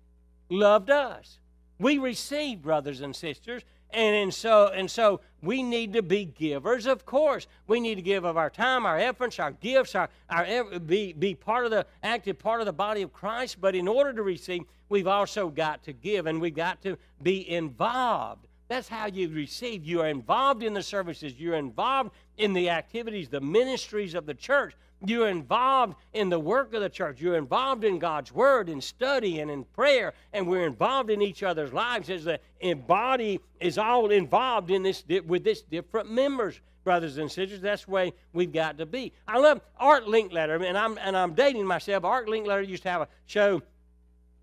loved 0.48 0.90
us. 0.90 1.38
We 1.78 1.98
receive, 1.98 2.62
brothers 2.62 3.00
and 3.00 3.14
sisters, 3.14 3.62
and, 3.92 4.16
and 4.16 4.34
so 4.34 4.68
and 4.68 4.90
so 4.90 5.20
we 5.42 5.62
need 5.62 5.92
to 5.92 6.02
be 6.02 6.24
givers, 6.24 6.86
of 6.86 7.06
course. 7.06 7.46
We 7.66 7.80
need 7.80 7.94
to 7.96 8.02
give 8.02 8.24
of 8.24 8.36
our 8.36 8.50
time, 8.50 8.84
our 8.84 8.98
efforts, 8.98 9.38
our 9.38 9.52
gifts, 9.52 9.94
our, 9.94 10.08
our 10.28 10.78
be, 10.80 11.12
be 11.12 11.34
part 11.34 11.64
of 11.64 11.70
the 11.70 11.86
active 12.02 12.38
part 12.38 12.60
of 12.60 12.66
the 12.66 12.72
body 12.72 13.02
of 13.02 13.12
Christ. 13.12 13.60
But 13.60 13.74
in 13.74 13.86
order 13.86 14.12
to 14.12 14.22
receive, 14.22 14.62
we've 14.88 15.06
also 15.06 15.48
got 15.48 15.84
to 15.84 15.92
give 15.92 16.26
and 16.26 16.40
we've 16.40 16.54
got 16.54 16.82
to 16.82 16.98
be 17.22 17.48
involved. 17.48 18.46
That's 18.68 18.88
how 18.88 19.06
you 19.06 19.28
receive. 19.28 19.84
You 19.84 20.02
are 20.02 20.08
involved 20.08 20.62
in 20.62 20.74
the 20.74 20.82
services, 20.82 21.38
you're 21.38 21.54
involved 21.54 22.10
in 22.36 22.52
the 22.52 22.70
activities, 22.70 23.28
the 23.28 23.40
ministries 23.40 24.14
of 24.14 24.26
the 24.26 24.34
church. 24.34 24.74
You're 25.04 25.28
involved 25.28 25.96
in 26.14 26.30
the 26.30 26.38
work 26.38 26.72
of 26.72 26.80
the 26.80 26.88
church. 26.88 27.20
You're 27.20 27.36
involved 27.36 27.84
in 27.84 27.98
God's 27.98 28.32
word, 28.32 28.68
in 28.68 28.80
study, 28.80 29.40
and 29.40 29.50
in 29.50 29.64
prayer. 29.64 30.14
And 30.32 30.48
we're 30.48 30.66
involved 30.66 31.10
in 31.10 31.20
each 31.20 31.42
other's 31.42 31.72
lives 31.72 32.08
as 32.08 32.24
the 32.24 32.40
body 32.86 33.40
is 33.60 33.76
all 33.76 34.10
involved 34.10 34.70
in 34.70 34.82
this 34.82 35.04
with 35.26 35.44
this 35.44 35.60
different 35.62 36.10
members, 36.10 36.60
brothers 36.82 37.18
and 37.18 37.30
sisters. 37.30 37.60
That's 37.60 37.84
the 37.84 37.90
way 37.90 38.12
we've 38.32 38.52
got 38.52 38.78
to 38.78 38.86
be. 38.86 39.12
I 39.28 39.38
love 39.38 39.60
Art 39.78 40.06
Linkletter, 40.06 40.66
and 40.66 40.78
I'm 40.78 40.98
and 40.98 41.16
I'm 41.16 41.34
dating 41.34 41.66
myself. 41.66 42.04
Art 42.04 42.26
Linkletter 42.26 42.66
used 42.66 42.84
to 42.84 42.90
have 42.90 43.02
a 43.02 43.08
show 43.26 43.62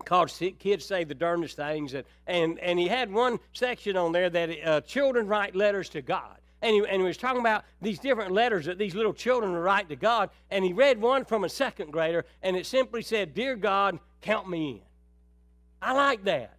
called 0.04 0.32
Kids 0.58 0.84
Say 0.84 1.04
the 1.04 1.14
Darndest 1.14 1.56
Things, 1.56 1.94
and, 1.94 2.04
and, 2.26 2.58
and 2.60 2.78
he 2.78 2.86
had 2.86 3.10
one 3.12 3.40
section 3.54 3.96
on 3.96 4.12
there 4.12 4.30
that 4.30 4.50
uh, 4.64 4.80
children 4.82 5.26
write 5.26 5.56
letters 5.56 5.88
to 5.90 6.02
God 6.02 6.38
and 6.64 6.74
he, 6.74 6.82
and 6.88 7.02
he 7.02 7.06
was 7.06 7.18
talking 7.18 7.40
about 7.40 7.64
these 7.82 7.98
different 7.98 8.32
letters 8.32 8.64
that 8.64 8.78
these 8.78 8.94
little 8.94 9.12
children 9.12 9.52
write 9.52 9.90
to 9.90 9.96
God. 9.96 10.30
And 10.50 10.64
he 10.64 10.72
read 10.72 10.98
one 10.98 11.26
from 11.26 11.44
a 11.44 11.48
second 11.48 11.92
grader, 11.92 12.24
and 12.42 12.56
it 12.56 12.64
simply 12.64 13.02
said, 13.02 13.34
Dear 13.34 13.54
God, 13.54 13.98
count 14.22 14.48
me 14.48 14.70
in. 14.70 14.80
I 15.82 15.92
like 15.92 16.24
that. 16.24 16.56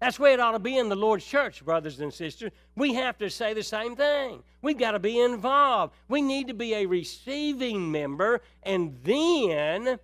That's 0.00 0.18
where 0.18 0.34
it 0.34 0.40
ought 0.40 0.52
to 0.52 0.58
be 0.58 0.76
in 0.76 0.90
the 0.90 0.94
Lord's 0.94 1.24
church, 1.24 1.64
brothers 1.64 1.98
and 1.98 2.12
sisters. 2.12 2.52
We 2.76 2.92
have 2.94 3.16
to 3.18 3.30
say 3.30 3.54
the 3.54 3.62
same 3.62 3.96
thing. 3.96 4.42
We've 4.60 4.78
got 4.78 4.92
to 4.92 4.98
be 4.98 5.18
involved. 5.18 5.94
We 6.08 6.20
need 6.20 6.48
to 6.48 6.54
be 6.54 6.74
a 6.74 6.86
receiving 6.86 7.90
member, 7.90 8.42
and 8.62 8.98
then, 9.02 9.98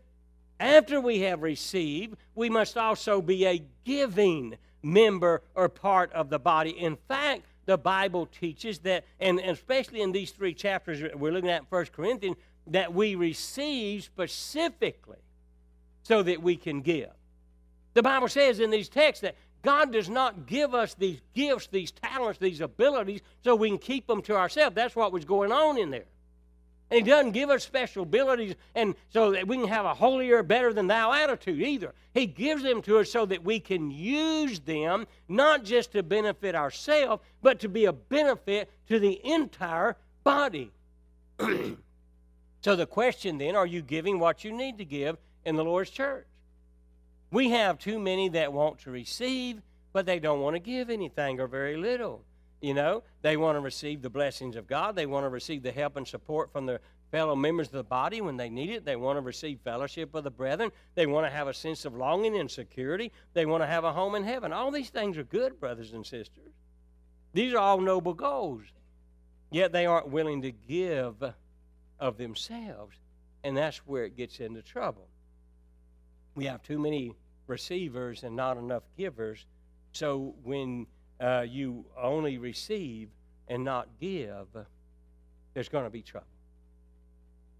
after 0.58 1.02
we 1.02 1.20
have 1.20 1.42
received, 1.42 2.16
we 2.34 2.48
must 2.48 2.78
also 2.78 3.20
be 3.20 3.44
a 3.46 3.62
giving 3.84 4.56
member 4.82 5.42
or 5.54 5.68
part 5.68 6.10
of 6.14 6.30
the 6.30 6.38
body. 6.38 6.70
In 6.70 6.96
fact, 7.08 7.42
the 7.66 7.78
Bible 7.78 8.26
teaches 8.26 8.80
that, 8.80 9.04
and, 9.20 9.40
especially 9.40 10.02
in 10.02 10.12
these 10.12 10.30
three 10.30 10.54
chapters 10.54 11.02
we're 11.14 11.32
looking 11.32 11.50
at 11.50 11.62
in 11.62 11.66
1 11.68 11.86
Corinthians, 11.86 12.36
that 12.66 12.92
we 12.94 13.14
receive 13.14 14.04
specifically 14.04 15.18
so 16.02 16.22
that 16.22 16.42
we 16.42 16.56
can 16.56 16.80
give. 16.80 17.10
The 17.94 18.02
Bible 18.02 18.28
says 18.28 18.60
in 18.60 18.70
these 18.70 18.88
texts 18.88 19.22
that 19.22 19.36
God 19.62 19.92
does 19.92 20.10
not 20.10 20.46
give 20.46 20.74
us 20.74 20.94
these 20.94 21.20
gifts, 21.34 21.68
these 21.68 21.90
talents, 21.90 22.38
these 22.38 22.60
abilities 22.60 23.20
so 23.42 23.54
we 23.54 23.70
can 23.70 23.78
keep 23.78 24.06
them 24.06 24.20
to 24.22 24.36
ourselves. 24.36 24.74
That's 24.74 24.94
what 24.94 25.12
was 25.12 25.24
going 25.24 25.52
on 25.52 25.78
in 25.78 25.90
there. 25.90 26.04
And 26.90 27.04
he 27.04 27.10
doesn't 27.10 27.32
give 27.32 27.50
us 27.50 27.64
special 27.64 28.02
abilities 28.02 28.54
and 28.74 28.94
so 29.10 29.32
that 29.32 29.48
we 29.48 29.56
can 29.56 29.68
have 29.68 29.86
a 29.86 29.94
holier, 29.94 30.42
better 30.42 30.72
than 30.72 30.86
thou 30.86 31.12
attitude 31.12 31.60
either. 31.60 31.94
He 32.12 32.26
gives 32.26 32.62
them 32.62 32.82
to 32.82 32.98
us 32.98 33.10
so 33.10 33.26
that 33.26 33.42
we 33.42 33.58
can 33.58 33.90
use 33.90 34.60
them 34.60 35.06
not 35.28 35.64
just 35.64 35.92
to 35.92 36.02
benefit 36.02 36.54
ourselves, 36.54 37.22
but 37.42 37.58
to 37.60 37.68
be 37.68 37.86
a 37.86 37.92
benefit 37.92 38.70
to 38.88 38.98
the 38.98 39.20
entire 39.24 39.96
body. 40.22 40.70
so 42.60 42.76
the 42.76 42.86
question 42.86 43.38
then, 43.38 43.56
are 43.56 43.66
you 43.66 43.82
giving 43.82 44.18
what 44.18 44.44
you 44.44 44.52
need 44.52 44.78
to 44.78 44.84
give 44.84 45.16
in 45.44 45.56
the 45.56 45.64
Lord's 45.64 45.90
church? 45.90 46.26
We 47.30 47.50
have 47.50 47.78
too 47.78 47.98
many 47.98 48.28
that 48.28 48.52
want 48.52 48.78
to 48.80 48.90
receive, 48.90 49.62
but 49.92 50.06
they 50.06 50.18
don't 50.20 50.40
want 50.40 50.54
to 50.54 50.60
give 50.60 50.90
anything 50.90 51.40
or 51.40 51.48
very 51.48 51.76
little. 51.76 52.22
You 52.64 52.72
know, 52.72 53.02
they 53.20 53.36
want 53.36 53.56
to 53.56 53.60
receive 53.60 54.00
the 54.00 54.08
blessings 54.08 54.56
of 54.56 54.66
God. 54.66 54.96
They 54.96 55.04
want 55.04 55.26
to 55.26 55.28
receive 55.28 55.62
the 55.62 55.70
help 55.70 55.98
and 55.98 56.08
support 56.08 56.50
from 56.50 56.64
their 56.64 56.80
fellow 57.10 57.36
members 57.36 57.66
of 57.66 57.74
the 57.74 57.84
body 57.84 58.22
when 58.22 58.38
they 58.38 58.48
need 58.48 58.70
it. 58.70 58.86
They 58.86 58.96
want 58.96 59.18
to 59.18 59.20
receive 59.20 59.60
fellowship 59.62 60.14
of 60.14 60.24
the 60.24 60.30
brethren. 60.30 60.72
They 60.94 61.04
want 61.04 61.26
to 61.26 61.30
have 61.30 61.46
a 61.46 61.52
sense 61.52 61.84
of 61.84 61.94
longing 61.94 62.38
and 62.38 62.50
security. 62.50 63.12
They 63.34 63.44
want 63.44 63.62
to 63.62 63.66
have 63.66 63.84
a 63.84 63.92
home 63.92 64.14
in 64.14 64.24
heaven. 64.24 64.50
All 64.50 64.70
these 64.70 64.88
things 64.88 65.18
are 65.18 65.24
good, 65.24 65.60
brothers 65.60 65.92
and 65.92 66.06
sisters. 66.06 66.54
These 67.34 67.52
are 67.52 67.58
all 67.58 67.82
noble 67.82 68.14
goals. 68.14 68.62
Yet 69.50 69.72
they 69.72 69.84
aren't 69.84 70.08
willing 70.08 70.40
to 70.40 70.50
give 70.50 71.16
of 72.00 72.16
themselves. 72.16 72.96
And 73.42 73.54
that's 73.54 73.76
where 73.86 74.06
it 74.06 74.16
gets 74.16 74.40
into 74.40 74.62
trouble. 74.62 75.08
We 76.34 76.46
have 76.46 76.62
too 76.62 76.78
many 76.78 77.14
receivers 77.46 78.22
and 78.22 78.34
not 78.34 78.56
enough 78.56 78.84
givers. 78.96 79.44
So 79.92 80.34
when 80.42 80.86
uh, 81.24 81.40
you 81.40 81.86
only 81.96 82.36
receive 82.36 83.08
and 83.48 83.64
not 83.64 83.88
give, 83.98 84.46
there's 85.54 85.70
going 85.70 85.84
to 85.84 85.90
be 85.90 86.02
trouble. 86.02 86.26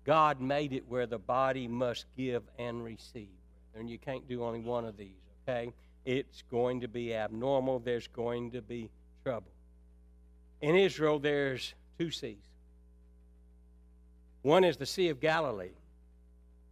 God 0.05 0.40
made 0.40 0.74
it 0.74 0.87
where 0.87 1.07
the 1.07 1.18
body 1.18 1.66
must 1.66 2.05
give 2.16 2.42
and 2.59 2.85
receive. 2.85 3.29
And 3.74 3.88
you 3.88 3.98
can't 3.98 4.29
do 4.29 4.44
only 4.44 4.61
one 4.61 4.85
of 4.85 4.98
these, 4.98 5.16
okay? 5.42 5.72
It's 6.05 6.42
going 6.50 6.83
to 6.83 6.88
be 6.88 7.14
abnormal. 7.14 7.79
There's 7.79 8.07
going 8.09 8.50
to 8.50 8.61
be 8.61 8.90
trouble. 9.22 9.50
In 10.61 10.77
Israel, 10.77 11.18
there's 11.18 11.72
two 11.98 12.11
seas. 12.11 12.37
One 14.42 14.62
is 14.62 14.77
the 14.77 14.87
Sea 14.87 15.09
of 15.09 15.20
Galilee. 15.20 15.70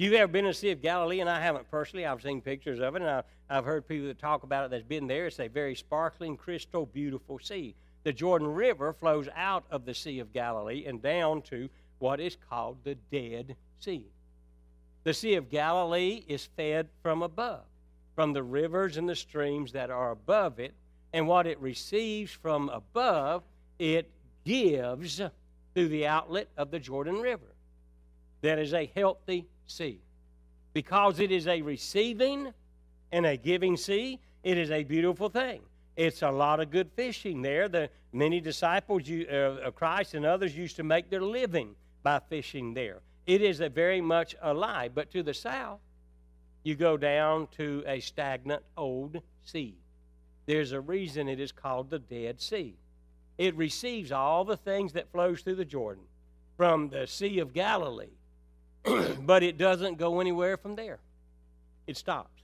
You've 0.02 0.14
ever 0.14 0.30
been 0.30 0.44
to 0.44 0.50
the 0.50 0.54
Sea 0.54 0.72
of 0.72 0.82
Galilee, 0.82 1.20
and 1.20 1.30
I 1.30 1.40
haven't 1.40 1.70
personally, 1.70 2.04
I've 2.04 2.22
seen 2.22 2.40
pictures 2.40 2.80
of 2.80 2.96
it, 2.96 3.02
and 3.02 3.10
I, 3.10 3.22
I've 3.48 3.64
heard 3.64 3.86
people 3.86 4.08
that 4.08 4.18
talk 4.18 4.42
about 4.42 4.64
it 4.64 4.70
that's 4.72 4.82
been 4.82 5.06
there. 5.06 5.28
It's 5.28 5.38
a 5.38 5.46
very 5.46 5.76
sparkling, 5.76 6.36
crystal, 6.36 6.86
beautiful 6.86 7.38
sea. 7.38 7.76
The 8.02 8.12
Jordan 8.12 8.48
River 8.52 8.92
flows 8.92 9.28
out 9.36 9.64
of 9.70 9.84
the 9.84 9.94
Sea 9.94 10.18
of 10.18 10.32
Galilee 10.32 10.84
and 10.86 11.00
down 11.00 11.42
to 11.42 11.68
what 12.00 12.18
is 12.18 12.36
called 12.50 12.78
the 12.82 12.96
Dead 13.12 13.54
Sea. 13.78 14.04
The 15.04 15.14
Sea 15.14 15.34
of 15.34 15.50
Galilee 15.50 16.24
is 16.26 16.48
fed 16.56 16.88
from 17.00 17.22
above, 17.22 17.64
from 18.16 18.32
the 18.32 18.42
rivers 18.42 18.96
and 18.96 19.08
the 19.08 19.14
streams 19.14 19.70
that 19.72 19.90
are 19.90 20.10
above 20.10 20.58
it, 20.58 20.74
and 21.12 21.28
what 21.28 21.46
it 21.46 21.60
receives 21.60 22.32
from 22.32 22.70
above, 22.70 23.44
it 23.78 24.10
gives 24.44 25.20
through 25.74 25.88
the 25.88 26.08
outlet 26.08 26.48
of 26.56 26.72
the 26.72 26.80
Jordan 26.80 27.20
River. 27.20 27.54
That 28.40 28.58
is 28.58 28.74
a 28.74 28.90
healthy 28.96 29.46
sea. 29.72 30.00
Because 30.72 31.20
it 31.20 31.30
is 31.30 31.46
a 31.46 31.62
receiving 31.62 32.52
and 33.11 33.26
a 33.26 33.37
giving 33.37 33.76
sea, 33.76 34.18
it 34.42 34.56
is 34.56 34.70
a 34.70 34.85
beautiful 34.85 35.28
thing. 35.28 35.62
It's 35.96 36.22
a 36.22 36.30
lot 36.30 36.61
of 36.61 36.70
good 36.70 36.90
fishing 36.96 37.42
there. 37.42 37.68
The 37.68 37.90
many 38.12 38.40
disciples 38.40 39.02
uh, 39.11 39.58
of 39.62 39.74
Christ 39.74 40.14
and 40.14 40.24
others 40.24 40.56
used 40.56 40.76
to 40.76 40.82
make 40.82 41.11
their 41.11 41.22
living 41.22 41.74
by 42.02 42.20
fishing 42.30 42.72
there. 42.74 43.00
It 43.26 43.42
is 43.42 43.61
a 43.61 43.68
very 43.68 44.00
much 44.00 44.35
alive. 44.40 44.92
But 44.94 45.11
to 45.12 45.22
the 45.22 45.35
south, 45.35 45.80
you 46.64 46.74
go 46.74 46.96
down 46.96 47.48
to 47.58 47.85
a 47.87 48.00
stagnant 48.00 48.62
old 48.76 49.20
sea. 49.44 49.76
There's 50.46 50.72
a 50.72 50.80
reason 50.80 51.28
it 51.28 51.40
is 51.40 51.52
called 51.52 51.90
the 51.90 51.98
Dead 51.98 52.40
Sea. 52.40 52.74
It 53.38 53.56
receives 53.56 54.12
all 54.12 54.44
the 54.44 54.56
things 54.56 54.92
that 54.92 55.11
flows 55.12 55.42
through 55.42 55.56
the 55.56 55.64
Jordan 55.64 56.04
from 56.56 56.88
the 56.88 57.06
Sea 57.06 57.38
of 57.38 57.52
Galilee, 57.52 58.18
but 59.20 59.42
it 59.42 59.58
doesn't 59.58 59.98
go 59.98 60.20
anywhere 60.20 60.56
from 60.56 60.74
there. 60.74 60.98
It 61.86 61.96
stops. 61.96 62.42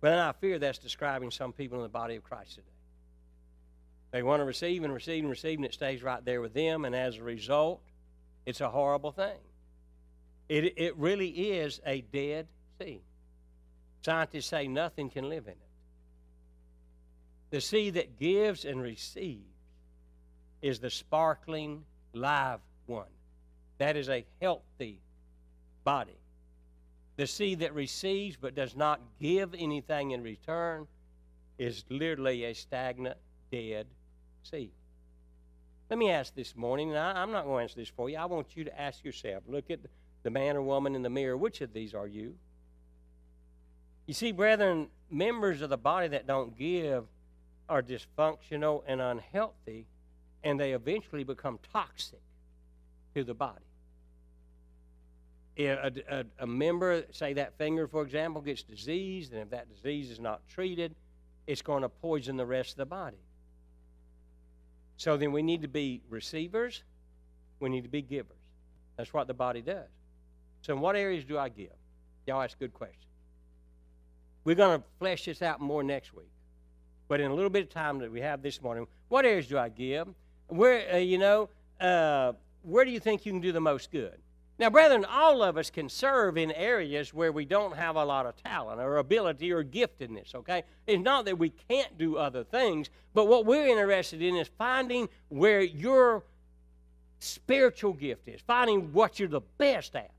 But 0.00 0.10
then 0.10 0.18
I 0.18 0.32
fear 0.32 0.58
that's 0.58 0.78
describing 0.78 1.30
some 1.30 1.52
people 1.52 1.78
in 1.78 1.82
the 1.82 1.88
body 1.88 2.16
of 2.16 2.24
Christ 2.24 2.56
today. 2.56 2.66
They 4.12 4.22
want 4.22 4.40
to 4.40 4.44
receive 4.44 4.84
and 4.84 4.92
receive 4.92 5.24
and 5.24 5.30
receive, 5.30 5.58
and 5.58 5.64
it 5.64 5.74
stays 5.74 6.02
right 6.02 6.24
there 6.24 6.40
with 6.40 6.54
them, 6.54 6.84
and 6.84 6.94
as 6.94 7.16
a 7.16 7.22
result, 7.22 7.82
it's 8.44 8.60
a 8.60 8.68
horrible 8.68 9.12
thing. 9.12 9.38
It, 10.48 10.74
it 10.76 10.96
really 10.96 11.28
is 11.28 11.80
a 11.84 12.02
dead 12.02 12.46
sea. 12.78 13.02
Scientists 14.02 14.46
say 14.46 14.68
nothing 14.68 15.10
can 15.10 15.28
live 15.28 15.46
in 15.46 15.52
it. 15.52 15.58
The 17.50 17.60
sea 17.60 17.90
that 17.90 18.18
gives 18.18 18.64
and 18.64 18.80
receives 18.80 19.42
is 20.62 20.78
the 20.78 20.90
sparkling, 20.90 21.84
live 22.12 22.60
one. 22.86 23.06
That 23.78 23.96
is 23.96 24.08
a 24.08 24.24
healthy 24.40 25.00
body. 25.84 26.18
The 27.16 27.26
sea 27.26 27.54
that 27.56 27.74
receives 27.74 28.36
but 28.36 28.54
does 28.54 28.76
not 28.76 29.00
give 29.20 29.54
anything 29.54 30.10
in 30.10 30.22
return 30.22 30.86
is 31.58 31.84
literally 31.88 32.44
a 32.44 32.54
stagnant, 32.54 33.16
dead 33.50 33.86
sea. 34.42 34.70
Let 35.88 35.98
me 35.98 36.10
ask 36.10 36.34
this 36.34 36.56
morning, 36.56 36.90
and 36.90 36.98
I, 36.98 37.22
am 37.22 37.32
not 37.32 37.44
going 37.44 37.58
to 37.58 37.62
answer 37.62 37.76
this 37.76 37.88
for 37.88 38.10
you. 38.10 38.16
I 38.16 38.26
want 38.26 38.56
you 38.56 38.64
to 38.64 38.80
ask 38.80 39.04
yourself 39.04 39.44
look 39.46 39.70
at 39.70 39.80
the 40.24 40.30
man 40.30 40.56
or 40.56 40.62
woman 40.62 40.94
in 40.94 41.02
the 41.02 41.10
mirror. 41.10 41.36
Which 41.36 41.60
of 41.60 41.72
these 41.72 41.94
are 41.94 42.08
you? 42.08 42.34
You 44.06 44.14
see, 44.14 44.32
brethren, 44.32 44.88
members 45.10 45.62
of 45.62 45.70
the 45.70 45.76
body 45.76 46.08
that 46.08 46.26
don't 46.26 46.56
give 46.56 47.04
are 47.68 47.82
dysfunctional 47.82 48.82
and 48.86 49.00
unhealthy, 49.00 49.86
and 50.44 50.58
they 50.58 50.72
eventually 50.72 51.24
become 51.24 51.58
toxic 51.72 52.20
to 53.16 53.24
the 53.24 53.34
body. 53.34 53.64
A, 55.58 55.90
a, 56.10 56.24
a, 56.40 56.46
member, 56.46 57.02
say 57.12 57.32
that 57.32 57.56
finger, 57.56 57.88
for 57.88 58.02
example, 58.02 58.42
gets 58.42 58.62
diseased, 58.62 59.32
and 59.32 59.40
if 59.40 59.48
that 59.50 59.74
disease 59.74 60.10
is 60.10 60.20
not 60.20 60.46
treated, 60.50 60.94
it's 61.46 61.62
going 61.62 61.80
to 61.80 61.88
poison 61.88 62.36
the 62.36 62.44
rest 62.44 62.72
of 62.72 62.76
the 62.76 62.84
body. 62.84 63.16
So 64.98 65.16
then 65.16 65.32
we 65.32 65.42
need 65.42 65.62
to 65.62 65.68
be 65.68 66.02
receivers, 66.10 66.82
we 67.58 67.70
need 67.70 67.84
to 67.84 67.88
be 67.88 68.02
givers. 68.02 68.36
That's 68.98 69.14
what 69.14 69.28
the 69.28 69.34
body 69.34 69.62
does. 69.62 69.88
So, 70.60 70.74
in 70.74 70.80
what 70.80 70.94
areas 70.94 71.24
do 71.24 71.38
I 71.38 71.48
give? 71.48 71.72
Y'all 72.26 72.42
ask 72.42 72.58
good 72.58 72.74
questions. 72.74 73.04
We're 74.44 74.56
going 74.56 74.78
to 74.78 74.86
flesh 74.98 75.24
this 75.24 75.40
out 75.40 75.60
more 75.60 75.82
next 75.82 76.12
week. 76.12 76.30
But 77.08 77.20
in 77.20 77.30
a 77.30 77.34
little 77.34 77.50
bit 77.50 77.62
of 77.62 77.70
time 77.70 77.98
that 78.00 78.12
we 78.12 78.20
have 78.20 78.42
this 78.42 78.60
morning, 78.60 78.86
what 79.08 79.24
areas 79.24 79.46
do 79.46 79.56
I 79.56 79.70
give? 79.70 80.08
Where, 80.48 80.94
uh, 80.94 80.98
you 80.98 81.18
know, 81.18 81.48
uh, 81.80 82.32
where 82.66 82.84
do 82.84 82.90
you 82.90 83.00
think 83.00 83.24
you 83.24 83.32
can 83.32 83.40
do 83.40 83.52
the 83.52 83.60
most 83.60 83.90
good? 83.90 84.18
Now, 84.58 84.70
brethren, 84.70 85.04
all 85.04 85.42
of 85.42 85.58
us 85.58 85.68
can 85.68 85.88
serve 85.88 86.38
in 86.38 86.50
areas 86.50 87.12
where 87.12 87.30
we 87.30 87.44
don't 87.44 87.76
have 87.76 87.96
a 87.96 88.04
lot 88.04 88.24
of 88.24 88.42
talent 88.42 88.80
or 88.80 88.96
ability 88.96 89.52
or 89.52 89.62
giftedness, 89.62 90.34
okay? 90.34 90.64
It's 90.86 91.02
not 91.02 91.26
that 91.26 91.38
we 91.38 91.50
can't 91.68 91.98
do 91.98 92.16
other 92.16 92.42
things, 92.42 92.88
but 93.12 93.26
what 93.26 93.44
we're 93.44 93.66
interested 93.66 94.22
in 94.22 94.34
is 94.34 94.48
finding 94.56 95.08
where 95.28 95.60
your 95.60 96.24
spiritual 97.18 97.92
gift 97.92 98.28
is, 98.28 98.40
finding 98.46 98.92
what 98.92 99.18
you're 99.18 99.28
the 99.28 99.42
best 99.58 99.94
at. 99.94 100.10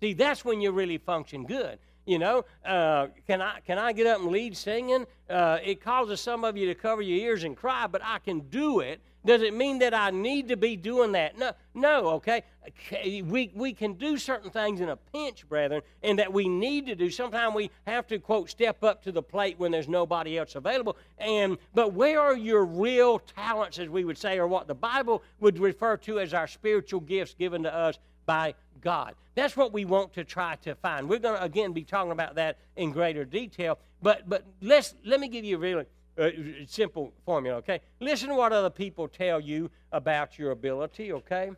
See, 0.00 0.14
that's 0.14 0.44
when 0.44 0.60
you 0.60 0.72
really 0.72 0.98
function 0.98 1.44
good. 1.46 1.78
You 2.06 2.20
know, 2.20 2.44
uh, 2.64 3.08
can 3.26 3.42
I 3.42 3.58
can 3.66 3.78
I 3.78 3.92
get 3.92 4.06
up 4.06 4.20
and 4.20 4.28
lead 4.28 4.56
singing? 4.56 5.06
Uh, 5.28 5.58
it 5.64 5.80
causes 5.80 6.20
some 6.20 6.44
of 6.44 6.56
you 6.56 6.66
to 6.66 6.74
cover 6.74 7.02
your 7.02 7.18
ears 7.18 7.42
and 7.42 7.56
cry, 7.56 7.88
but 7.88 8.00
I 8.04 8.20
can 8.20 8.40
do 8.48 8.78
it. 8.78 9.00
Does 9.26 9.42
it 9.42 9.52
mean 9.54 9.80
that 9.80 9.92
I 9.92 10.10
need 10.10 10.48
to 10.48 10.56
be 10.56 10.76
doing 10.76 11.12
that? 11.12 11.36
No, 11.36 11.52
no. 11.74 12.08
Okay, 12.10 12.44
we 12.92 13.50
we 13.54 13.72
can 13.72 13.94
do 13.94 14.16
certain 14.16 14.50
things 14.50 14.80
in 14.80 14.88
a 14.88 14.96
pinch, 14.96 15.48
brethren, 15.48 15.82
and 16.02 16.18
that 16.20 16.32
we 16.32 16.48
need 16.48 16.86
to 16.86 16.94
do. 16.94 17.10
Sometimes 17.10 17.54
we 17.54 17.70
have 17.86 18.06
to 18.06 18.20
quote 18.20 18.48
step 18.48 18.84
up 18.84 19.02
to 19.02 19.12
the 19.12 19.22
plate 19.22 19.58
when 19.58 19.72
there's 19.72 19.88
nobody 19.88 20.38
else 20.38 20.54
available. 20.54 20.96
And 21.18 21.58
but 21.74 21.92
where 21.92 22.20
are 22.20 22.36
your 22.36 22.64
real 22.64 23.18
talents, 23.18 23.80
as 23.80 23.88
we 23.88 24.04
would 24.04 24.16
say, 24.16 24.38
or 24.38 24.46
what 24.46 24.68
the 24.68 24.74
Bible 24.74 25.24
would 25.40 25.58
refer 25.58 25.96
to 25.98 26.20
as 26.20 26.32
our 26.32 26.46
spiritual 26.46 27.00
gifts 27.00 27.34
given 27.34 27.64
to 27.64 27.74
us 27.74 27.98
by 28.26 28.54
God. 28.80 29.14
That's 29.34 29.56
what 29.56 29.72
we 29.72 29.84
want 29.84 30.12
to 30.14 30.24
try 30.24 30.56
to 30.62 30.76
find. 30.76 31.08
We're 31.08 31.18
going 31.18 31.36
to 31.36 31.42
again 31.42 31.72
be 31.72 31.82
talking 31.82 32.12
about 32.12 32.36
that 32.36 32.58
in 32.76 32.92
greater 32.92 33.24
detail. 33.24 33.78
But 34.00 34.28
but 34.28 34.44
let's 34.62 34.94
let 35.04 35.18
me 35.18 35.26
give 35.26 35.44
you 35.44 35.56
a 35.56 35.58
really 35.58 35.86
uh, 36.18 36.30
simple 36.66 37.12
formula. 37.24 37.58
Okay, 37.58 37.80
listen 38.00 38.28
to 38.28 38.34
what 38.34 38.52
other 38.52 38.70
people 38.70 39.08
tell 39.08 39.40
you 39.40 39.70
about 39.92 40.38
your 40.38 40.50
ability. 40.50 41.12
Okay, 41.12 41.50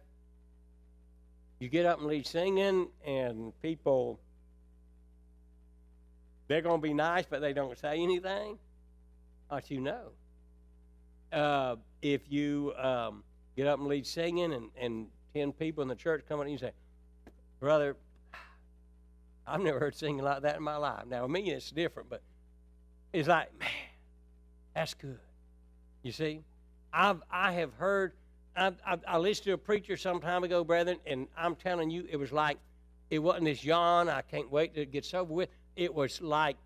you 1.59 1.69
get 1.69 1.87
up 1.87 1.99
and 1.99 2.07
lead 2.07 2.27
singing, 2.27 2.89
and 3.05 3.53
people 3.61 4.21
they're 6.49 6.63
going 6.63 6.81
to 6.81 6.83
be 6.83 6.95
nice, 6.95 7.27
but 7.29 7.41
they 7.41 7.53
don't 7.53 7.79
say 7.79 8.03
anything. 8.03 8.59
But 9.51 9.71
you 9.71 9.81
know, 9.81 10.11
uh, 11.33 11.77
if 12.03 12.23
you 12.31 12.73
um, 12.77 13.23
get 13.57 13.67
up 13.67 13.79
and 13.79 13.89
lead 13.89 14.07
singing, 14.07 14.53
and, 14.53 14.71
and 14.81 15.07
ten 15.35 15.53
people 15.53 15.83
in 15.83 15.89
the 15.89 15.95
church 15.95 16.25
come 16.29 16.41
up 16.41 16.45
and 16.45 16.53
you 16.53 16.59
say, 16.59 16.73
Brother, 17.61 17.97
I've 19.47 19.61
never 19.61 19.79
heard 19.79 19.95
singing 19.95 20.23
like 20.23 20.43
that 20.43 20.57
in 20.57 20.63
my 20.63 20.77
life. 20.77 21.05
Now, 21.07 21.27
me, 21.27 21.51
it's 21.51 21.71
different, 21.71 22.09
but 22.09 22.23
it's 23.13 23.29
like, 23.29 23.57
man, 23.59 23.69
that's 24.79 24.95
good. 24.95 25.19
You 26.05 26.13
see, 26.13 26.41
I've 26.93 27.21
I 27.33 27.51
have 27.55 27.73
heard. 27.75 28.13
I, 28.57 28.73
I, 28.87 28.99
I 29.09 29.19
listened 29.19 29.47
to 29.47 29.53
a 29.55 29.59
preacher 29.59 29.97
some 29.97 30.21
time 30.21 30.45
ago, 30.45 30.63
brethren, 30.63 30.99
and 31.05 31.27
I'm 31.37 31.57
telling 31.57 31.91
you, 31.91 32.07
it 32.09 32.17
was 32.17 32.31
like 32.31 32.59
it 33.11 33.19
wasn't 33.19 33.47
this 33.47 33.65
yawn. 33.65 34.09
I 34.09 34.23
can't 34.23 34.49
wait 34.53 34.77
to 34.77 34.87
get 34.87 35.13
over 35.15 35.33
with. 35.33 35.49
It 35.75 35.93
was 35.93 36.21
like 36.21 36.57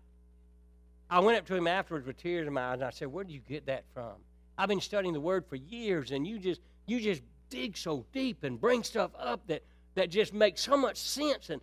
I 1.09 1.21
went 1.21 1.39
up 1.39 1.47
to 1.47 1.55
him 1.55 1.65
afterwards 1.65 2.05
with 2.05 2.17
tears 2.17 2.45
in 2.45 2.53
my 2.53 2.61
eyes, 2.61 2.75
and 2.75 2.83
I 2.83 2.91
said, 2.91 3.07
"Where 3.07 3.23
do 3.23 3.33
you 3.33 3.41
get 3.49 3.65
that 3.65 3.83
from?" 3.95 4.13
I've 4.59 4.69
been 4.69 4.81
studying 4.81 5.15
the 5.15 5.19
Word 5.19 5.47
for 5.47 5.55
years, 5.55 6.11
and 6.11 6.27
you 6.27 6.37
just 6.37 6.61
you 6.85 6.99
just 6.99 7.23
dig 7.49 7.75
so 7.75 8.05
deep 8.13 8.43
and 8.43 8.61
bring 8.61 8.83
stuff 8.83 9.09
up 9.17 9.47
that 9.47 9.63
that 9.95 10.11
just 10.11 10.35
makes 10.35 10.61
so 10.61 10.77
much 10.77 10.97
sense. 10.97 11.49
And 11.49 11.61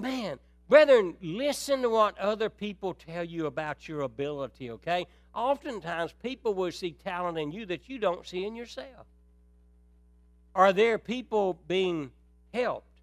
man, 0.00 0.40
brethren, 0.68 1.14
listen 1.22 1.82
to 1.82 1.88
what 1.88 2.18
other 2.18 2.50
people 2.50 2.94
tell 2.94 3.22
you 3.22 3.46
about 3.46 3.86
your 3.86 4.00
ability, 4.00 4.72
okay? 4.72 5.06
Oftentimes, 5.34 6.14
people 6.22 6.54
will 6.54 6.70
see 6.70 6.92
talent 6.92 7.38
in 7.38 7.50
you 7.50 7.66
that 7.66 7.88
you 7.88 7.98
don't 7.98 8.26
see 8.26 8.44
in 8.44 8.54
yourself. 8.54 9.06
Are 10.54 10.72
there 10.72 10.98
people 10.98 11.58
being 11.66 12.12
helped 12.52 13.00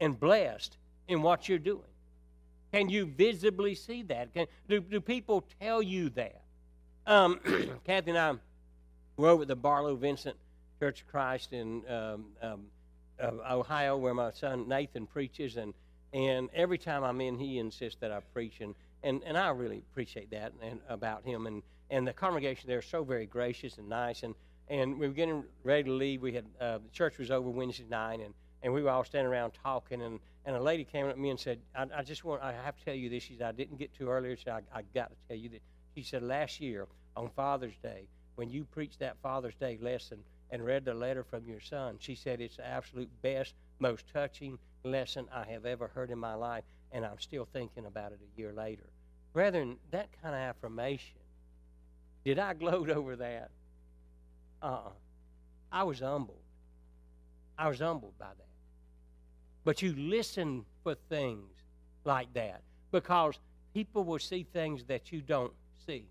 and 0.00 0.18
blessed 0.18 0.76
in 1.08 1.22
what 1.22 1.48
you're 1.48 1.58
doing? 1.58 1.82
Can 2.72 2.88
you 2.88 3.06
visibly 3.06 3.74
see 3.74 4.02
that? 4.04 4.32
Can, 4.32 4.46
do, 4.68 4.80
do 4.80 5.00
people 5.00 5.44
tell 5.60 5.82
you 5.82 6.08
that? 6.10 6.42
Um, 7.06 7.40
Kathy 7.84 8.10
and 8.10 8.18
I 8.18 8.34
were 9.16 9.28
over 9.28 9.42
at 9.42 9.48
the 9.48 9.56
Barlow 9.56 9.96
Vincent 9.96 10.36
Church 10.78 11.02
of 11.02 11.08
Christ 11.08 11.52
in 11.52 11.82
um, 11.88 12.26
um, 12.40 12.64
of 13.18 13.40
Ohio, 13.40 13.96
where 13.96 14.14
my 14.14 14.30
son 14.30 14.68
Nathan 14.68 15.06
preaches, 15.06 15.56
and 15.56 15.74
and 16.12 16.50
every 16.54 16.78
time 16.78 17.04
I'm 17.04 17.20
in, 17.20 17.38
he 17.38 17.58
insists 17.58 18.00
that 18.00 18.12
I 18.12 18.20
preach, 18.32 18.60
and 18.60 18.74
and, 19.02 19.22
and 19.24 19.36
I 19.36 19.48
really 19.50 19.78
appreciate 19.90 20.30
that 20.30 20.52
and 20.62 20.80
about 20.88 21.24
him, 21.24 21.46
and 21.46 21.62
and 21.90 22.06
the 22.06 22.12
congregation 22.12 22.68
there 22.68 22.82
so 22.82 23.04
very 23.04 23.26
gracious 23.26 23.78
and 23.78 23.88
nice, 23.88 24.22
and 24.22 24.34
and 24.68 24.98
we 24.98 25.06
were 25.06 25.14
getting 25.14 25.44
ready 25.64 25.84
to 25.84 25.92
leave. 25.92 26.22
We 26.22 26.32
had 26.32 26.46
uh, 26.60 26.78
the 26.78 26.90
church 26.92 27.18
was 27.18 27.30
over 27.30 27.50
Wednesday 27.50 27.86
night, 27.88 28.20
and 28.20 28.34
and 28.62 28.72
we 28.72 28.82
were 28.82 28.90
all 28.90 29.04
standing 29.04 29.30
around 29.30 29.52
talking, 29.62 30.02
and, 30.02 30.20
and 30.46 30.56
a 30.56 30.60
lady 30.60 30.84
came 30.84 31.06
up 31.06 31.14
to 31.14 31.20
me 31.20 31.30
and 31.30 31.40
said, 31.40 31.58
I, 31.74 31.86
I 31.96 32.02
just 32.02 32.24
want, 32.24 32.42
I 32.42 32.52
have 32.52 32.76
to 32.76 32.84
tell 32.84 32.94
you 32.94 33.10
this. 33.10 33.24
She 33.24 33.34
said, 33.36 33.48
I 33.48 33.52
didn't 33.52 33.78
get 33.78 33.92
to 33.94 34.08
earlier, 34.08 34.36
so 34.36 34.52
I, 34.52 34.78
I 34.78 34.82
got 34.94 35.10
to 35.10 35.16
tell 35.28 35.36
you 35.36 35.48
that. 35.50 35.62
She 35.96 36.02
said, 36.02 36.22
last 36.22 36.60
year 36.60 36.86
on 37.16 37.28
Father's 37.34 37.76
Day, 37.82 38.06
when 38.36 38.48
you 38.48 38.64
preached 38.64 39.00
that 39.00 39.16
Father's 39.22 39.56
Day 39.56 39.78
lesson 39.82 40.18
and 40.50 40.64
read 40.64 40.84
the 40.84 40.94
letter 40.94 41.24
from 41.24 41.46
your 41.46 41.60
son, 41.60 41.96
she 41.98 42.14
said, 42.14 42.40
it's 42.40 42.56
the 42.56 42.66
absolute 42.66 43.10
best, 43.20 43.54
most 43.78 44.04
touching 44.12 44.58
lesson 44.84 45.26
I 45.34 45.44
have 45.50 45.66
ever 45.66 45.88
heard 45.88 46.10
in 46.10 46.18
my 46.18 46.34
life, 46.34 46.64
and 46.92 47.04
I'm 47.04 47.18
still 47.18 47.46
thinking 47.52 47.86
about 47.86 48.12
it 48.12 48.20
a 48.22 48.38
year 48.40 48.52
later. 48.52 48.84
Brethren, 49.32 49.76
that 49.90 50.08
kind 50.22 50.34
of 50.34 50.40
affirmation, 50.40 51.18
did 52.24 52.38
I 52.38 52.54
gloat 52.54 52.90
over 52.90 53.16
that? 53.16 53.50
Uh 54.62 54.66
uh 54.66 54.90
I 55.72 55.84
was 55.84 56.00
humbled. 56.00 56.36
I 57.58 57.68
was 57.68 57.78
humbled 57.78 58.18
by 58.18 58.26
that. 58.26 58.46
But 59.64 59.80
you 59.80 59.94
listen 59.96 60.64
for 60.82 60.94
things 61.08 61.50
like 62.04 62.32
that 62.34 62.62
because 62.90 63.38
people 63.72 64.04
will 64.04 64.18
see 64.18 64.46
things 64.52 64.84
that 64.84 65.12
you 65.12 65.22
don't 65.22 65.52
see. 65.86 66.04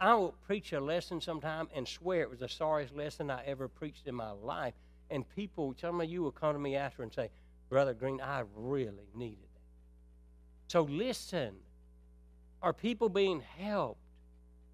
I 0.00 0.14
will 0.14 0.34
preach 0.46 0.72
a 0.72 0.80
lesson 0.80 1.20
sometime 1.20 1.68
and 1.74 1.86
swear 1.86 2.22
it 2.22 2.30
was 2.30 2.40
the 2.40 2.48
sorriest 2.48 2.94
lesson 2.94 3.30
I 3.30 3.44
ever 3.44 3.68
preached 3.68 4.06
in 4.06 4.14
my 4.14 4.30
life. 4.30 4.74
And 5.10 5.28
people, 5.36 5.74
some 5.80 6.00
of 6.00 6.08
you 6.08 6.22
will 6.22 6.32
come 6.32 6.54
to 6.54 6.58
me 6.58 6.76
after 6.76 7.02
and 7.02 7.12
say, 7.12 7.30
Brother 7.68 7.94
Green, 7.94 8.20
I 8.20 8.44
really 8.54 9.08
needed. 9.14 9.51
So 10.72 10.84
listen. 10.84 11.52
Are 12.62 12.72
people 12.72 13.10
being 13.10 13.42
helped 13.58 14.00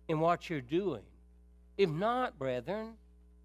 in 0.07 0.21
what 0.21 0.49
you're 0.49 0.61
doing? 0.61 1.03
If 1.77 1.91
not, 1.91 2.39
brethren, 2.39 2.93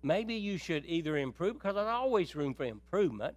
maybe 0.04 0.36
you 0.36 0.60
should 0.60 0.86
either 0.86 1.18
improve, 1.18 1.54
because 1.54 1.74
there's 1.74 1.88
always 1.88 2.36
room 2.36 2.54
for 2.54 2.66
improvement, 2.66 3.34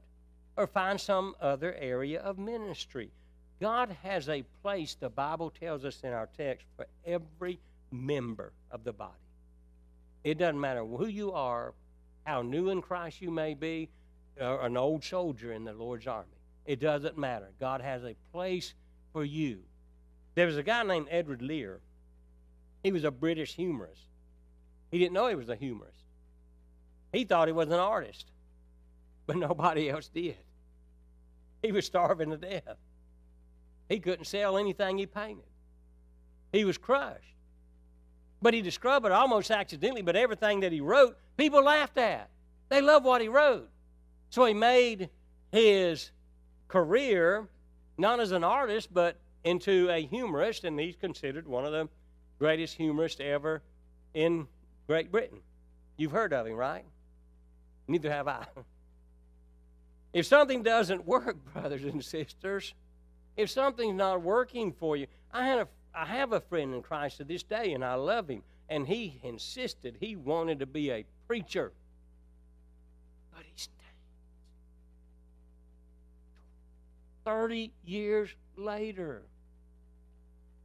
or 0.59 0.67
find 0.67 1.01
some 1.01 1.35
other 1.41 1.75
area 1.77 2.21
of 2.21 2.39
ministry. 2.39 3.11
God 3.59 3.97
has 4.03 4.29
a 4.29 4.43
place, 4.61 4.95
the 5.01 5.09
Bible 5.09 5.49
tells 5.49 5.87
us 5.87 6.03
in 6.05 6.13
our 6.13 6.29
text, 6.37 6.67
for 6.77 6.87
every 7.07 7.59
member 7.91 8.53
of 8.71 8.85
the 8.85 8.93
body. 8.93 9.13
It 10.25 10.37
doesn't 10.37 10.61
matter 10.61 10.85
who 10.85 11.07
you 11.07 11.33
are, 11.33 11.73
how 12.25 12.43
new 12.43 12.69
in 12.69 12.83
Christ 12.83 13.23
you 13.23 13.31
may 13.31 13.55
be, 13.55 13.89
or 14.39 14.67
an 14.67 14.77
old 14.77 15.03
soldier 15.03 15.55
in 15.55 15.65
the 15.65 15.73
Lord's 15.73 16.07
army. 16.07 16.29
It 16.67 16.81
doesn't 16.81 17.17
matter. 17.17 17.49
God 17.59 17.81
has 17.81 18.05
a 18.05 18.15
place 18.31 18.75
for 19.17 19.25
you. 19.25 19.61
There 20.35 20.45
was 20.45 20.59
a 20.59 20.63
guy 20.63 20.83
named 20.83 21.07
Edward 21.11 21.41
Lear. 21.41 21.81
He 22.83 22.93
was 22.93 23.03
a 23.03 23.11
British 23.11 23.55
humorist. 23.55 24.03
He 24.91 24.99
didn't 24.99 25.15
know 25.15 25.29
he 25.29 25.35
was 25.35 25.49
a 25.49 25.57
humorist. 25.57 26.05
He 27.15 27.25
thought 27.25 27.49
he 27.49 27.53
was 27.53 27.69
an 27.69 27.81
artist, 27.81 28.27
but 29.27 29.37
nobody 29.39 29.89
else 29.89 30.09
did. 30.09 30.37
He 31.63 31.73
was 31.73 31.87
starving 31.87 32.29
to 32.29 32.37
death. 32.37 32.77
He 33.89 34.01
couldn't 34.01 34.27
sell 34.27 34.59
anything 34.59 34.99
he 34.99 35.07
painted. 35.07 35.49
He 36.53 36.67
was 36.67 36.77
crushed. 36.77 37.37
But 38.43 38.53
he 38.53 38.61
discovered 38.61 39.13
almost 39.13 39.51
accidentally, 39.51 40.03
but 40.03 40.15
everything 40.15 40.61
that 40.61 40.73
he 40.73 40.83
wrote, 40.83 41.17
people 41.39 41.65
laughed 41.65 41.97
at. 41.97 42.29
They 42.69 42.83
loved 42.83 43.07
what 43.07 43.23
he 43.23 43.29
wrote. 43.29 43.71
So 44.29 44.45
he 44.45 44.53
made 44.53 45.09
his 45.53 46.11
career 46.69 47.49
not 47.99 48.21
as 48.21 48.33
an 48.33 48.45
artist, 48.45 48.93
but 48.93 49.17
into 49.45 49.89
a 49.91 50.05
humorist, 50.05 50.65
and 50.65 50.79
he's 50.79 50.97
considered 50.97 51.47
one 51.47 51.65
of 51.65 51.73
the 51.73 51.89
greatest 52.39 52.75
humorists 52.77 53.21
ever 53.21 53.63
in 54.15 54.47
Great 54.87 55.11
Britain. 55.11 55.39
You've 55.97 56.13
heard 56.13 56.33
of 56.33 56.47
him, 56.47 56.57
right? 56.57 56.85
Neither 57.89 58.11
have 58.11 58.29
I. 58.29 58.47
If 60.13 60.27
something 60.27 60.63
doesn't 60.63 61.07
work, 61.07 61.37
brothers 61.53 61.85
and 61.85 62.05
sisters, 62.05 62.75
if 63.37 63.51
something's 63.51 63.97
not 63.97 64.23
working 64.23 64.73
for 64.73 64.97
you, 64.97 65.07
I 65.33 65.47
had 65.47 65.59
a 65.59 65.69
I 65.97 66.05
have 66.05 66.33
a 66.33 66.41
friend 66.41 66.75
in 66.75 66.83
Christ 66.83 67.17
to 67.19 67.25
this 67.25 67.43
day, 67.43 67.73
and 67.73 67.83
I 67.83 67.95
love 67.95 68.29
him. 68.29 68.43
And 68.69 68.87
he 68.87 69.19
insisted 69.23 69.97
he 69.99 70.15
wanted 70.15 70.59
to 70.59 70.67
be 70.67 70.91
a 70.91 71.07
preacher. 71.27 71.73
But 73.35 73.45
he 73.45 73.53
30 77.27 77.73
years 77.85 78.31
later, 78.57 79.23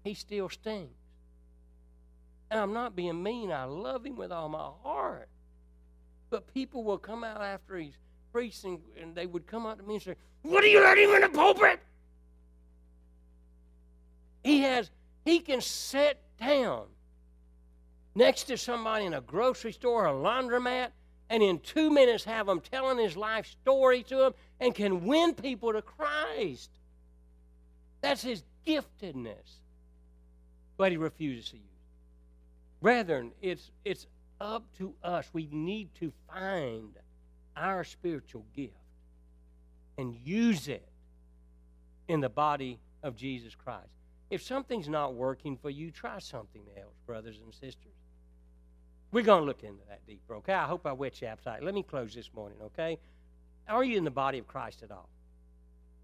he 0.03 0.13
still 0.13 0.47
stings. 0.47 0.95
And 2.51 2.59
I'm 2.59 2.71
not 2.71 2.95
being 2.95 3.21
mean. 3.21 3.51
I 3.51 3.63
love 3.63 4.05
him 4.05 4.15
with 4.15 4.31
all 4.31 4.47
my 4.47 4.69
heart. 4.83 5.27
But 6.29 6.53
people 6.53 6.83
will 6.83 6.99
come 6.99 7.23
out 7.23 7.41
after 7.41 7.77
he's 7.77 7.97
preaching, 8.31 8.79
and 9.01 9.15
they 9.15 9.25
would 9.25 9.47
come 9.47 9.65
up 9.65 9.79
to 9.79 9.83
me 9.83 9.95
and 9.95 10.03
say, 10.03 10.15
What 10.43 10.63
are 10.63 10.67
you 10.67 10.81
letting 10.81 11.09
him 11.09 11.15
in 11.15 11.21
the 11.21 11.29
pulpit? 11.29 11.79
He 14.43 14.61
has, 14.61 14.91
he 15.25 15.39
can 15.39 15.61
sit 15.61 16.19
down 16.39 16.83
next 18.13 18.43
to 18.45 18.57
somebody 18.57 19.05
in 19.05 19.15
a 19.15 19.21
grocery 19.21 19.71
store, 19.71 20.05
a 20.05 20.11
laundromat, 20.11 20.89
and 21.31 21.41
in 21.41 21.59
two 21.59 21.89
minutes 21.89 22.25
have 22.25 22.49
him 22.49 22.59
telling 22.59 22.97
his 22.97 23.15
life 23.15 23.47
story 23.47 24.03
to 24.03 24.17
them 24.17 24.33
and 24.59 24.75
can 24.75 25.05
win 25.05 25.33
people 25.33 25.71
to 25.71 25.81
Christ. 25.81 26.69
That's 28.01 28.21
his 28.21 28.43
giftedness. 28.67 29.59
But 30.75 30.91
he 30.91 30.97
refuses 30.97 31.51
to 31.51 31.55
use 31.55 31.63
it. 31.63 32.83
Brethren, 32.83 33.31
it's, 33.41 33.71
it's 33.85 34.07
up 34.41 34.65
to 34.77 34.93
us. 35.01 35.29
We 35.31 35.47
need 35.49 35.95
to 36.01 36.11
find 36.27 36.89
our 37.55 37.85
spiritual 37.85 38.45
gift 38.53 38.75
and 39.97 40.13
use 40.25 40.67
it 40.67 40.89
in 42.09 42.19
the 42.19 42.29
body 42.29 42.77
of 43.03 43.15
Jesus 43.15 43.55
Christ. 43.55 43.87
If 44.29 44.43
something's 44.43 44.89
not 44.89 45.13
working 45.13 45.55
for 45.55 45.69
you, 45.69 45.91
try 45.91 46.19
something 46.19 46.63
else, 46.77 46.95
brothers 47.05 47.39
and 47.41 47.53
sisters. 47.53 47.93
We're 49.11 49.23
going 49.23 49.41
to 49.41 49.45
look 49.45 49.63
into 49.63 49.83
that 49.89 50.05
deeper, 50.07 50.35
okay? 50.35 50.53
I 50.53 50.65
hope 50.65 50.85
I 50.85 50.93
whet 50.93 51.21
your 51.21 51.31
appetite. 51.31 51.63
Let 51.63 51.73
me 51.73 51.83
close 51.83 52.13
this 52.13 52.29
morning, 52.33 52.57
okay? 52.63 52.97
Are 53.67 53.83
you 53.83 53.97
in 53.97 54.03
the 54.03 54.11
body 54.11 54.37
of 54.37 54.47
Christ 54.47 54.83
at 54.83 54.91
all? 54.91 55.09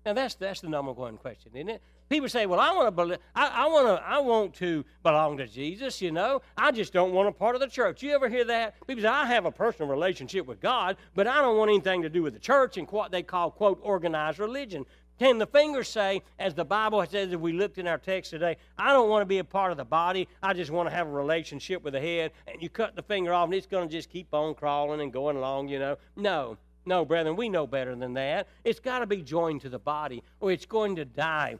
Now 0.05 0.13
that's 0.13 0.35
that's 0.35 0.61
the 0.61 0.69
number 0.69 0.93
one 0.93 1.17
question, 1.17 1.51
isn't 1.53 1.67
it? 1.67 1.81
People 2.07 2.29
say, 2.29 2.45
"Well, 2.45 2.61
I 2.61 2.71
want 2.71 2.87
to 2.87 2.91
believe. 2.91 3.17
I, 3.35 3.47
I 3.47 3.65
want 3.67 3.87
to. 3.87 4.07
I 4.07 4.19
want 4.19 4.53
to 4.53 4.85
belong 5.03 5.35
to 5.35 5.47
Jesus. 5.47 6.01
You 6.01 6.13
know, 6.13 6.41
I 6.55 6.71
just 6.71 6.93
don't 6.93 7.11
want 7.11 7.27
a 7.27 7.31
part 7.33 7.55
of 7.55 7.61
the 7.61 7.67
church." 7.67 8.01
You 8.01 8.11
ever 8.11 8.29
hear 8.29 8.45
that? 8.45 8.75
People 8.87 9.01
say, 9.01 9.09
"I 9.09 9.25
have 9.25 9.43
a 9.43 9.51
personal 9.51 9.91
relationship 9.91 10.45
with 10.45 10.61
God, 10.61 10.95
but 11.13 11.27
I 11.27 11.41
don't 11.41 11.57
want 11.57 11.71
anything 11.71 12.03
to 12.03 12.09
do 12.09 12.23
with 12.23 12.33
the 12.33 12.39
church 12.39 12.77
and 12.77 12.89
what 12.89 13.11
they 13.11 13.21
call 13.21 13.51
quote 13.51 13.79
organized 13.81 14.39
religion." 14.39 14.85
Can 15.19 15.39
the 15.39 15.47
fingers 15.47 15.87
say, 15.87 16.21
as 16.37 16.53
the 16.53 16.65
Bible 16.65 17.03
says, 17.09 17.31
if 17.33 17.39
we 17.39 17.51
looked 17.51 17.79
in 17.79 17.87
our 17.87 17.97
text 17.97 18.29
today, 18.29 18.57
I 18.77 18.93
don't 18.93 19.09
want 19.09 19.21
to 19.21 19.25
be 19.25 19.39
a 19.39 19.43
part 19.43 19.71
of 19.71 19.77
the 19.77 19.85
body. 19.85 20.27
I 20.43 20.53
just 20.53 20.69
want 20.69 20.89
to 20.89 20.95
have 20.95 21.07
a 21.07 21.11
relationship 21.11 21.83
with 21.83 21.93
the 21.93 21.99
head. 21.99 22.31
And 22.47 22.61
you 22.61 22.69
cut 22.69 22.95
the 22.95 23.01
finger 23.01 23.33
off, 23.33 23.45
and 23.45 23.53
it's 23.55 23.65
going 23.65 23.87
to 23.87 23.91
just 23.91 24.09
keep 24.11 24.31
on 24.33 24.53
crawling 24.53 25.01
and 25.01 25.11
going 25.11 25.35
along, 25.35 25.69
you 25.69 25.79
know. 25.79 25.97
No, 26.15 26.57
no, 26.85 27.03
brethren, 27.03 27.35
we 27.35 27.49
know 27.49 27.65
better 27.65 27.95
than 27.95 28.13
that. 28.13 28.47
It's 28.63 28.79
got 28.79 28.99
to 28.99 29.07
be 29.07 29.23
joined 29.23 29.61
to 29.61 29.69
the 29.69 29.79
body, 29.79 30.23
or 30.39 30.51
it's 30.51 30.67
going 30.67 30.95
to 30.97 31.05
die. 31.05 31.57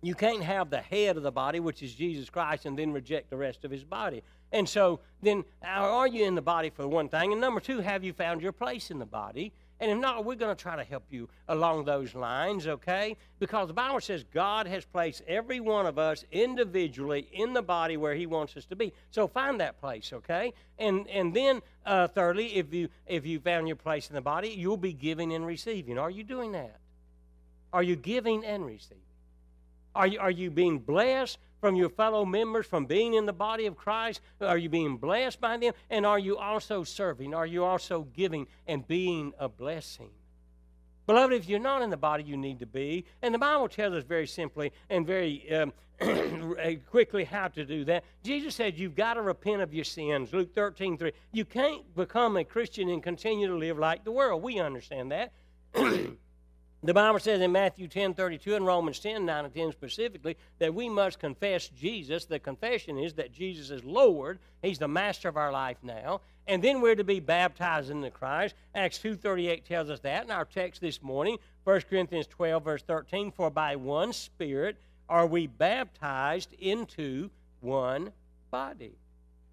You 0.00 0.14
can't 0.14 0.44
have 0.44 0.70
the 0.70 0.80
head 0.80 1.16
of 1.16 1.24
the 1.24 1.32
body, 1.32 1.58
which 1.58 1.82
is 1.82 1.92
Jesus 1.92 2.30
Christ, 2.30 2.64
and 2.64 2.78
then 2.78 2.92
reject 2.92 3.30
the 3.30 3.36
rest 3.36 3.64
of 3.64 3.72
his 3.72 3.82
body. 3.82 4.22
And 4.52 4.68
so, 4.68 5.00
then, 5.20 5.44
are 5.62 6.06
you 6.06 6.24
in 6.24 6.36
the 6.36 6.42
body 6.42 6.70
for 6.70 6.86
one 6.86 7.08
thing? 7.08 7.32
And 7.32 7.40
number 7.40 7.60
two, 7.60 7.80
have 7.80 8.04
you 8.04 8.12
found 8.12 8.40
your 8.40 8.52
place 8.52 8.92
in 8.92 9.00
the 9.00 9.06
body? 9.06 9.52
And 9.80 9.90
if 9.92 9.98
not, 9.98 10.24
we're 10.24 10.34
going 10.34 10.54
to 10.54 10.60
try 10.60 10.74
to 10.74 10.82
help 10.82 11.04
you 11.10 11.28
along 11.48 11.84
those 11.84 12.14
lines, 12.14 12.66
okay? 12.66 13.16
Because 13.38 13.68
the 13.68 13.74
Bible 13.74 14.00
says 14.00 14.24
God 14.34 14.66
has 14.66 14.84
placed 14.84 15.22
every 15.28 15.60
one 15.60 15.86
of 15.86 15.98
us 15.98 16.24
individually 16.32 17.28
in 17.32 17.52
the 17.52 17.62
body 17.62 17.96
where 17.96 18.14
He 18.14 18.26
wants 18.26 18.56
us 18.56 18.64
to 18.66 18.76
be. 18.76 18.92
So 19.10 19.28
find 19.28 19.60
that 19.60 19.80
place, 19.80 20.12
okay? 20.12 20.52
And 20.78 21.08
and 21.08 21.32
then 21.32 21.62
uh, 21.86 22.08
thirdly, 22.08 22.56
if 22.56 22.74
you 22.74 22.88
if 23.06 23.24
you 23.24 23.38
found 23.38 23.68
your 23.68 23.76
place 23.76 24.08
in 24.08 24.14
the 24.14 24.20
body, 24.20 24.48
you'll 24.48 24.76
be 24.76 24.92
giving 24.92 25.32
and 25.32 25.46
receiving. 25.46 25.96
Are 25.96 26.10
you 26.10 26.24
doing 26.24 26.52
that? 26.52 26.80
Are 27.72 27.82
you 27.82 27.94
giving 27.94 28.44
and 28.44 28.66
receiving? 28.66 29.02
Are 29.94 30.06
you, 30.06 30.18
are 30.18 30.30
you 30.30 30.50
being 30.50 30.78
blessed 30.78 31.38
from 31.60 31.76
your 31.76 31.88
fellow 31.88 32.24
members 32.24 32.66
from 32.66 32.86
being 32.86 33.14
in 33.14 33.26
the 33.26 33.32
body 33.32 33.66
of 33.66 33.76
Christ? 33.76 34.20
Are 34.40 34.58
you 34.58 34.68
being 34.68 34.96
blessed 34.96 35.40
by 35.40 35.56
them? 35.56 35.72
And 35.90 36.06
are 36.06 36.18
you 36.18 36.36
also 36.36 36.84
serving? 36.84 37.34
Are 37.34 37.46
you 37.46 37.64
also 37.64 38.06
giving 38.14 38.46
and 38.66 38.86
being 38.86 39.32
a 39.38 39.48
blessing? 39.48 40.10
Beloved, 41.06 41.34
if 41.34 41.48
you're 41.48 41.58
not 41.58 41.82
in 41.82 41.88
the 41.88 41.96
body, 41.96 42.22
you 42.22 42.36
need 42.36 42.58
to 42.58 42.66
be. 42.66 43.06
And 43.22 43.34
the 43.34 43.38
Bible 43.38 43.68
tells 43.68 43.94
us 43.94 44.04
very 44.04 44.26
simply 44.26 44.72
and 44.90 45.06
very 45.06 45.50
um, 45.54 45.72
quickly 46.90 47.24
how 47.24 47.48
to 47.48 47.64
do 47.64 47.84
that. 47.86 48.04
Jesus 48.22 48.54
said 48.54 48.78
you've 48.78 48.94
got 48.94 49.14
to 49.14 49.22
repent 49.22 49.62
of 49.62 49.72
your 49.72 49.84
sins. 49.84 50.32
Luke 50.32 50.54
13, 50.54 50.98
3. 50.98 51.12
You 51.32 51.44
can't 51.44 51.94
become 51.96 52.36
a 52.36 52.44
Christian 52.44 52.90
and 52.90 53.02
continue 53.02 53.48
to 53.48 53.56
live 53.56 53.78
like 53.78 54.04
the 54.04 54.12
world. 54.12 54.42
We 54.42 54.60
understand 54.60 55.10
that. 55.12 55.32
The 56.82 56.94
Bible 56.94 57.18
says 57.18 57.40
in 57.40 57.50
Matthew 57.50 57.88
10 57.88 58.14
32 58.14 58.54
and 58.54 58.64
Romans 58.64 59.00
10 59.00 59.26
9 59.26 59.44
and 59.44 59.54
10 59.54 59.72
specifically 59.72 60.36
that 60.60 60.72
we 60.72 60.88
must 60.88 61.18
confess 61.18 61.68
Jesus. 61.68 62.24
The 62.24 62.38
confession 62.38 62.98
is 62.98 63.14
that 63.14 63.32
Jesus 63.32 63.70
is 63.70 63.82
Lord. 63.82 64.38
He's 64.62 64.78
the 64.78 64.86
master 64.86 65.28
of 65.28 65.36
our 65.36 65.50
life 65.50 65.78
now. 65.82 66.20
And 66.46 66.62
then 66.62 66.80
we're 66.80 66.94
to 66.94 67.04
be 67.04 67.20
baptized 67.20 67.90
into 67.90 68.10
Christ. 68.10 68.54
Acts 68.74 68.98
2.38 69.00 69.64
tells 69.64 69.90
us 69.90 70.00
that. 70.00 70.24
In 70.24 70.30
our 70.30 70.44
text 70.44 70.80
this 70.80 71.02
morning, 71.02 71.38
1 71.64 71.80
Corinthians 71.90 72.28
12, 72.28 72.64
verse 72.64 72.82
13, 72.82 73.32
For 73.32 73.50
by 73.50 73.74
one 73.76 74.12
Spirit 74.12 74.76
are 75.08 75.26
we 75.26 75.46
baptized 75.46 76.54
into 76.54 77.28
one 77.60 78.12
body. 78.50 78.92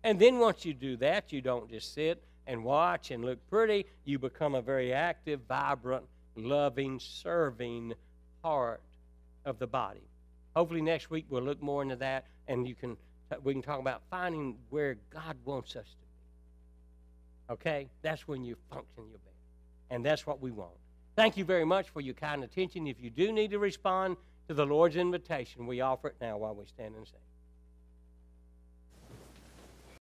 And 0.04 0.20
then 0.20 0.38
once 0.38 0.64
you 0.64 0.74
do 0.74 0.96
that, 0.98 1.34
you 1.34 1.42
don't 1.42 1.70
just 1.70 1.94
sit 1.94 2.24
and 2.48 2.64
watch 2.64 3.10
and 3.10 3.26
look 3.26 3.40
pretty. 3.50 3.88
You 4.06 4.20
become 4.20 4.54
a 4.54 4.62
very 4.62 4.94
active, 4.94 5.42
vibrant, 5.50 6.06
loving, 6.36 7.00
serving 7.00 7.94
part 8.42 8.82
of 9.46 9.60
the 9.60 9.68
body. 9.68 10.08
Hopefully 10.56 10.82
next 10.82 11.10
week 11.10 11.26
we'll 11.30 11.44
look 11.44 11.62
more 11.62 11.82
into 11.82 11.96
that, 11.98 12.26
and 12.48 12.68
you 12.68 12.76
can 12.76 12.98
we 13.44 13.54
can 13.54 13.62
talk 13.62 13.80
about 13.80 14.02
finding 14.10 14.56
where 14.70 14.98
God 15.10 15.36
wants 15.46 15.76
us 15.76 15.86
to 15.86 15.96
be. 15.98 17.54
Okay, 17.54 17.90
that's 18.02 18.28
when 18.28 18.44
you 18.44 18.56
function 18.70 19.10
your 19.10 19.20
best, 19.20 19.36
and 19.90 20.06
that's 20.06 20.26
what 20.26 20.42
we 20.42 20.52
want. 20.52 20.72
Thank 21.16 21.38
you 21.38 21.46
very 21.46 21.66
much 21.66 21.90
for 21.90 22.02
your 22.02 22.14
kind 22.14 22.44
attention. 22.44 22.88
If 22.88 23.02
you 23.02 23.10
do 23.10 23.32
need 23.32 23.52
to 23.52 23.60
respond 23.60 24.18
to 24.48 24.54
the 24.54 24.66
Lord's 24.66 24.96
invitation, 24.96 25.66
we 25.66 25.82
offer 25.82 26.10
it 26.10 26.16
now 26.22 26.38
while 26.38 26.56
we 26.56 26.66
stand 26.66 26.96
and 26.96 27.08
sing. 27.08 27.20